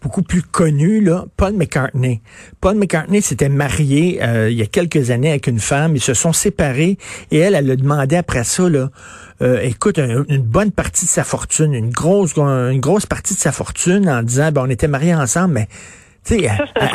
beaucoup 0.01 0.21
plus 0.21 0.41
connu, 0.41 1.01
là, 1.01 1.25
Paul 1.35 1.53
McCartney. 1.53 2.21
Paul 2.61 2.75
McCartney 2.75 3.21
s'était 3.21 3.49
marié 3.49 4.19
euh, 4.23 4.49
il 4.49 4.57
y 4.57 4.61
a 4.61 4.65
quelques 4.65 5.11
années 5.11 5.29
avec 5.29 5.47
une 5.47 5.59
femme. 5.59 5.95
Ils 5.95 6.01
se 6.01 6.13
sont 6.13 6.33
séparés 6.33 6.97
et 7.31 7.37
elle, 7.37 7.55
elle 7.55 7.69
a 7.69 7.75
demandé 7.75 8.15
après 8.15 8.43
ça, 8.43 8.69
là, 8.69 8.89
euh, 9.41 9.59
écoute, 9.61 9.97
une 9.97 10.41
bonne 10.41 10.71
partie 10.71 11.05
de 11.05 11.09
sa 11.09 11.23
fortune, 11.23 11.73
une 11.73 11.91
grosse, 11.91 12.35
une 12.37 12.79
grosse 12.79 13.05
partie 13.05 13.33
de 13.33 13.39
sa 13.39 13.51
fortune 13.51 14.09
en 14.09 14.23
disant, 14.23 14.51
ben, 14.51 14.63
on 14.65 14.69
était 14.69 14.87
mariés 14.87 15.15
ensemble, 15.15 15.53
mais 15.53 15.67
elle, 16.29 16.38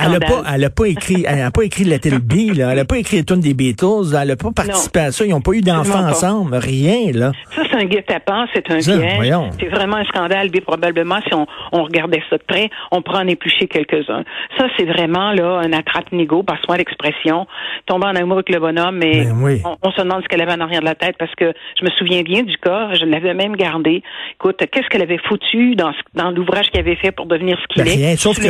elle, 0.04 0.14
a 0.14 0.20
pas, 0.20 0.42
elle 0.54 0.64
a 0.64 0.70
pas 0.70 0.86
écrit, 0.86 1.24
elle 1.26 1.42
a 1.42 1.50
pas 1.50 1.62
écrit 1.62 1.84
la 1.84 1.98
B, 1.98 2.56
là. 2.56 2.72
Elle 2.72 2.78
a 2.78 2.84
pas 2.84 2.98
écrit 2.98 3.18
les 3.18 3.24
tunes 3.24 3.40
des 3.40 3.54
Beatles. 3.54 4.14
Elle 4.20 4.30
a 4.30 4.36
pas 4.36 4.50
participé 4.52 5.00
à 5.00 5.12
ça. 5.12 5.24
Ils 5.24 5.34
ont 5.34 5.40
pas 5.40 5.52
eu 5.52 5.60
d'enfants 5.60 6.06
ensemble. 6.06 6.56
Rien, 6.56 7.12
là. 7.12 7.32
Ça, 7.54 7.62
c'est 7.70 7.76
un 7.76 7.84
guet-apens, 7.84 8.46
c'est 8.54 8.70
un 8.70 8.78
bien. 8.78 9.50
C'est 9.58 9.68
vraiment 9.68 9.96
un 9.96 10.04
scandale, 10.04 10.50
mais 10.52 10.60
probablement, 10.60 11.20
si 11.26 11.34
on, 11.34 11.46
on 11.72 11.84
regardait 11.84 12.22
ça 12.30 12.36
de 12.36 12.42
près, 12.42 12.70
on 12.90 13.02
prend 13.02 13.20
en 13.20 13.28
éplucher 13.28 13.66
quelques-uns. 13.66 14.24
Ça, 14.58 14.66
c'est 14.76 14.84
vraiment, 14.84 15.32
là, 15.32 15.60
un 15.64 15.72
attrape-nigo, 15.72 16.42
passe-moi 16.42 16.76
l'expression. 16.76 17.46
Tomber 17.86 18.06
en 18.06 18.16
amour 18.16 18.38
avec 18.38 18.50
le 18.50 18.58
bonhomme, 18.58 18.98
mais 18.98 19.24
ben 19.24 19.58
on, 19.82 19.90
se 19.90 20.00
demande 20.00 20.22
ce 20.22 20.28
qu'elle 20.28 20.42
avait 20.42 20.52
en 20.52 20.60
arrière 20.60 20.80
de 20.80 20.86
la 20.86 20.94
tête 20.94 21.16
parce 21.18 21.34
que 21.34 21.52
je 21.78 21.84
me 21.84 21.90
souviens 21.90 22.22
bien 22.22 22.42
du 22.42 22.56
cas. 22.58 22.94
Je 22.94 23.04
l'avais 23.04 23.34
même 23.34 23.56
gardé. 23.56 24.02
Écoute, 24.34 24.56
qu'est-ce 24.70 24.88
qu'elle 24.88 25.02
avait 25.02 25.20
foutu 25.28 25.76
dans, 25.76 25.92
dans 26.14 26.30
l'ouvrage 26.30 26.70
qu'elle 26.70 26.82
avait 26.82 26.96
fait 26.96 27.12
pour 27.12 27.26
devenir 27.26 27.58
ce 27.62 27.74
qu'il 27.74 27.84
ben, 27.84 27.90
est? 27.90 27.94
Rien, 27.94 28.16
sauf 28.16 28.38
que, 28.38 28.48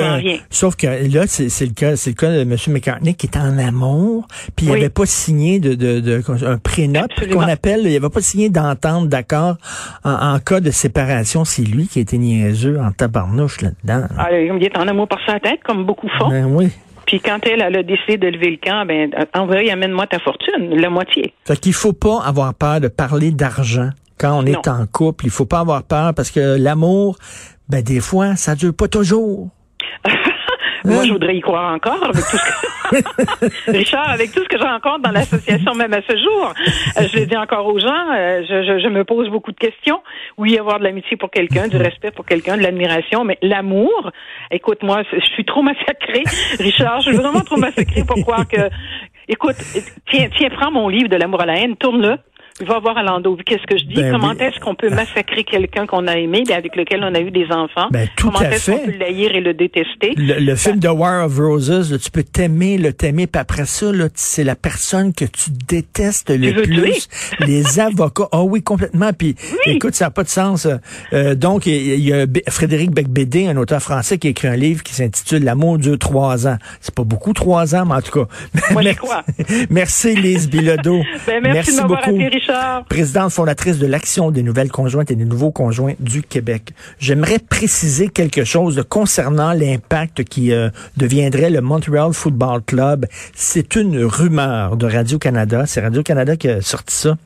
sauf 0.51 0.64
que 0.71 0.87
là, 0.87 1.27
c'est 1.27 1.67
le 1.67 1.73
cas, 1.73 1.97
c'est 1.97 2.11
le 2.11 2.17
cas 2.17 2.31
de 2.31 2.41
M. 2.41 2.57
McCartney 2.69 3.15
qui 3.15 3.27
est 3.27 3.37
en 3.37 3.59
amour, 3.59 4.27
puis 4.57 4.67
il 4.67 4.73
n'avait 4.73 4.89
pas 4.89 5.07
signé 5.07 5.61
de, 5.61 5.75
de, 5.75 6.01
de 6.01 6.23
un 6.47 6.59
prénote 6.59 7.11
qu'on 7.33 7.41
appelle, 7.41 7.81
il 7.85 7.93
n'avait 7.93 8.11
pas 8.11 8.21
signé 8.21 8.49
d'entente 8.49 9.09
d'accord 9.09 9.57
en, 10.05 10.39
cas 10.39 10.61
de 10.61 10.71
séparation. 10.71 11.45
C'est 11.45 11.63
lui 11.63 11.87
qui 11.87 11.99
a 11.99 12.03
été 12.03 12.19
niaiseux 12.19 12.79
en 12.81 12.91
tabarnouche 12.93 13.61
là-dedans. 13.61 14.07
Ah, 14.19 14.33
il 14.33 14.63
est 14.63 14.77
en 14.77 14.89
amour 14.89 15.09
par 15.09 15.19
sa 15.27 15.39
tête, 15.41 15.61
comme 15.65 15.85
beaucoup 15.85 16.09
font. 16.19 16.29
Ben 16.29 16.47
oui. 16.47 16.71
Puis 17.07 17.21
quand 17.21 17.39
elle, 17.47 17.63
a 17.63 17.83
décidé 17.83 18.17
de 18.17 18.29
lever 18.29 18.51
le 18.51 18.57
camp, 18.57 18.87
ben 18.87 19.11
envoie, 19.35 19.71
amène-moi 19.71 20.07
ta 20.07 20.19
fortune, 20.19 20.71
la 20.71 20.91
moitié. 20.91 21.35
Fait 21.45 21.59
qu'il 21.59 21.75
faut 21.75 21.93
pas 21.93 22.23
avoir 22.25 22.55
peur 22.55 22.81
de 22.81 22.89
parler 22.89 23.31
d'argent 23.31 23.91
quand 24.19 24.39
on 24.39 24.47
est 24.47 24.69
en 24.69 24.87
couple. 24.87 25.27
Il 25.27 25.31
faut 25.31 25.45
pas 25.45 25.61
avoir 25.61 25.83
peur 25.83 26.15
parce 26.15 26.31
que 26.31 26.59
l'amour, 26.59 27.19
ben 27.69 27.83
des 27.83 28.01
fois, 28.01 28.37
ça 28.37 28.55
dure 28.55 28.75
pas 28.75 28.89
toujours. 28.89 29.51
Moi, 30.85 31.05
je 31.05 31.13
voudrais 31.13 31.37
y 31.37 31.41
croire 31.41 31.75
encore 31.75 32.05
avec 32.05 32.17
tout 32.17 32.37
ce 32.37 32.45
que... 32.45 33.71
Richard, 33.71 34.11
avec 34.11 34.33
tout 34.33 34.43
ce 34.43 34.49
que 34.49 34.59
j'ai 34.59 34.69
encore 34.69 34.99
dans 34.99 35.11
l'association, 35.11 35.75
même 35.75 35.95
à 35.95 36.03
ce 36.03 36.17
jour. 36.17 36.53
Euh, 36.99 37.09
je 37.11 37.21
le 37.21 37.27
dis 37.27 37.37
encore 37.37 37.67
aux 37.67 37.79
gens, 37.79 38.13
euh, 38.15 38.43
je, 38.49 38.79
je, 38.83 38.89
me 38.89 39.05
pose 39.05 39.31
beaucoup 39.31 39.53
de 39.53 39.57
questions. 39.57 40.03
Oui, 40.37 40.59
avoir 40.59 40.79
de 40.79 40.85
l'amitié 40.85 41.17
pour 41.17 41.31
quelqu'un, 41.31 41.69
du 41.69 41.77
respect 41.79 42.11
pour 42.11 42.27
quelqu'un, 42.27 42.59
de 42.59 42.63
l'admiration, 42.63 43.25
mais 43.25 43.39
l'amour, 43.41 44.11
écoute, 44.51 44.83
moi, 44.83 45.03
je 45.11 45.25
suis 45.33 45.45
trop 45.45 45.63
massacrée. 45.63 46.25
Richard, 46.59 47.01
je 47.01 47.11
suis 47.11 47.17
vraiment 47.17 47.41
trop 47.41 47.57
massacrée 47.57 48.05
pour 48.05 48.21
croire 48.21 48.47
que... 48.47 48.69
Écoute, 49.27 49.57
tiens, 50.11 50.29
tiens, 50.37 50.51
prends 50.51 50.71
mon 50.71 50.89
livre 50.89 51.09
de 51.09 51.17
l'amour 51.17 51.41
à 51.41 51.47
la 51.47 51.57
haine, 51.61 51.77
tourne-le 51.77 52.19
va 52.61 52.79
voir 52.79 52.97
Alando. 52.97 53.37
Qu'est-ce 53.45 53.67
que 53.67 53.77
je 53.77 53.85
dis? 53.85 53.95
Ben 53.95 54.13
Comment 54.13 54.33
est-ce 54.33 54.61
qu'on 54.61 54.75
peut 54.75 54.91
massacrer 54.91 55.43
quelqu'un 55.45 55.87
qu'on 55.87 56.07
a 56.07 56.17
aimé, 56.17 56.45
mais 56.47 56.55
avec 56.55 56.77
lequel 56.77 57.03
on 57.03 57.15
a 57.15 57.21
eu 57.21 57.31
des 57.31 57.47
enfants? 57.51 57.89
Ben, 57.91 58.09
tout 58.17 58.31
Comment 58.31 58.49
est-ce 58.49 58.71
qu'on 58.71 58.79
peut 58.79 58.97
l'haïr 58.99 59.35
et 59.35 59.41
le 59.41 59.55
détester? 59.55 60.15
Le, 60.17 60.55
film 60.55 60.79
The 60.79 60.91
War 60.91 61.27
of 61.27 61.37
Roses, 61.37 61.99
tu 62.01 62.11
peux 62.11 62.23
t'aimer, 62.23 62.79
le 62.79 62.93
t'aimer, 62.93 63.27
puis 63.27 63.41
après 63.41 63.67
ça, 63.67 63.87
c'est 64.15 64.45
la 64.45 64.55
personne 64.55 65.13
que 65.13 65.25
tu 65.25 65.51
détestes 65.51 66.31
le 66.31 66.63
plus. 66.63 67.09
Les 67.41 67.81
avocats. 67.81 68.29
Ah 68.31 68.41
oh, 68.41 68.49
oui, 68.49 68.63
complètement. 68.63 69.13
Puis 69.13 69.35
écoute, 69.67 69.95
ça 69.95 70.07
n'a 70.07 70.11
pas 70.11 70.23
de 70.23 70.29
sens. 70.29 70.69
Euh, 71.13 71.35
donc, 71.35 71.67
il 71.67 72.01
y, 72.01 72.13
a 72.13 72.27
Frédéric 72.49 72.93
Becbédé, 72.93 73.49
un 73.49 73.57
auteur 73.57 73.81
français, 73.81 74.19
qui 74.19 74.29
a 74.29 74.31
écrit 74.31 74.49
un 74.49 74.57
livre 74.57 74.83
qui 74.83 74.95
s'intitule 74.95 75.43
L'amour 75.45 75.79
dure 75.79 75.99
trois 75.99 76.47
ans. 76.47 76.57
C'est 76.81 76.95
pas 76.95 77.05
beaucoup 77.05 77.33
trois 77.33 77.75
ans, 77.75 77.85
mais 77.87 77.95
en 77.95 78.01
tout 78.01 78.13
cas. 78.13 78.29
Moi, 78.73 78.83
merci, 78.83 78.99
crois. 78.99 79.25
merci, 79.71 80.15
Lise 80.15 80.49
Bilodeau. 80.49 81.03
ben, 81.27 81.43
merci, 81.43 81.83
beaucoup. 81.83 82.19
Présidente 82.89 83.33
fondatrice 83.33 83.79
de 83.79 83.87
l'Action 83.87 84.31
des 84.31 84.43
nouvelles 84.43 84.71
conjointes 84.71 85.11
et 85.11 85.17
des 85.17 85.25
nouveaux 85.25 85.51
conjoints 85.51 85.95
du 86.01 86.23
Québec. 86.23 86.73
J'aimerais 86.99 87.39
préciser 87.39 88.09
quelque 88.09 88.45
chose 88.45 88.83
concernant 88.89 89.53
l'impact 89.53 90.25
qui 90.25 90.53
euh, 90.53 90.71
deviendrait 90.97 91.51
le 91.51 91.61
Montreal 91.61 92.13
Football 92.13 92.63
Club. 92.63 93.07
C'est 93.35 93.77
une 93.77 94.05
rumeur 94.05 94.77
de 94.77 94.87
Radio-Canada. 94.87 95.65
C'est 95.67 95.81
Radio-Canada 95.81 96.37
qui 96.37 96.49
a 96.49 96.61
sorti 96.61 96.95
ça. 96.95 97.17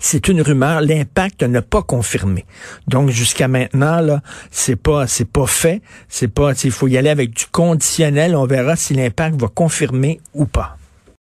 C'est 0.00 0.28
une 0.28 0.42
rumeur. 0.42 0.80
L'impact 0.80 1.42
n'a 1.42 1.62
pas 1.62 1.82
confirmé. 1.82 2.44
Donc 2.86 3.10
jusqu'à 3.10 3.48
maintenant, 3.48 4.00
là, 4.00 4.22
c'est 4.50 4.76
pas, 4.76 5.06
c'est 5.06 5.28
pas 5.28 5.46
fait. 5.46 5.82
C'est 6.08 6.28
pas, 6.28 6.52
il 6.64 6.70
faut 6.70 6.88
y 6.88 6.96
aller 6.96 7.10
avec 7.10 7.30
du 7.30 7.46
conditionnel. 7.46 8.34
On 8.36 8.46
verra 8.46 8.76
si 8.76 8.94
l'impact 8.94 9.40
va 9.40 9.48
confirmer 9.48 10.20
ou 10.34 10.46
pas. 10.46 10.77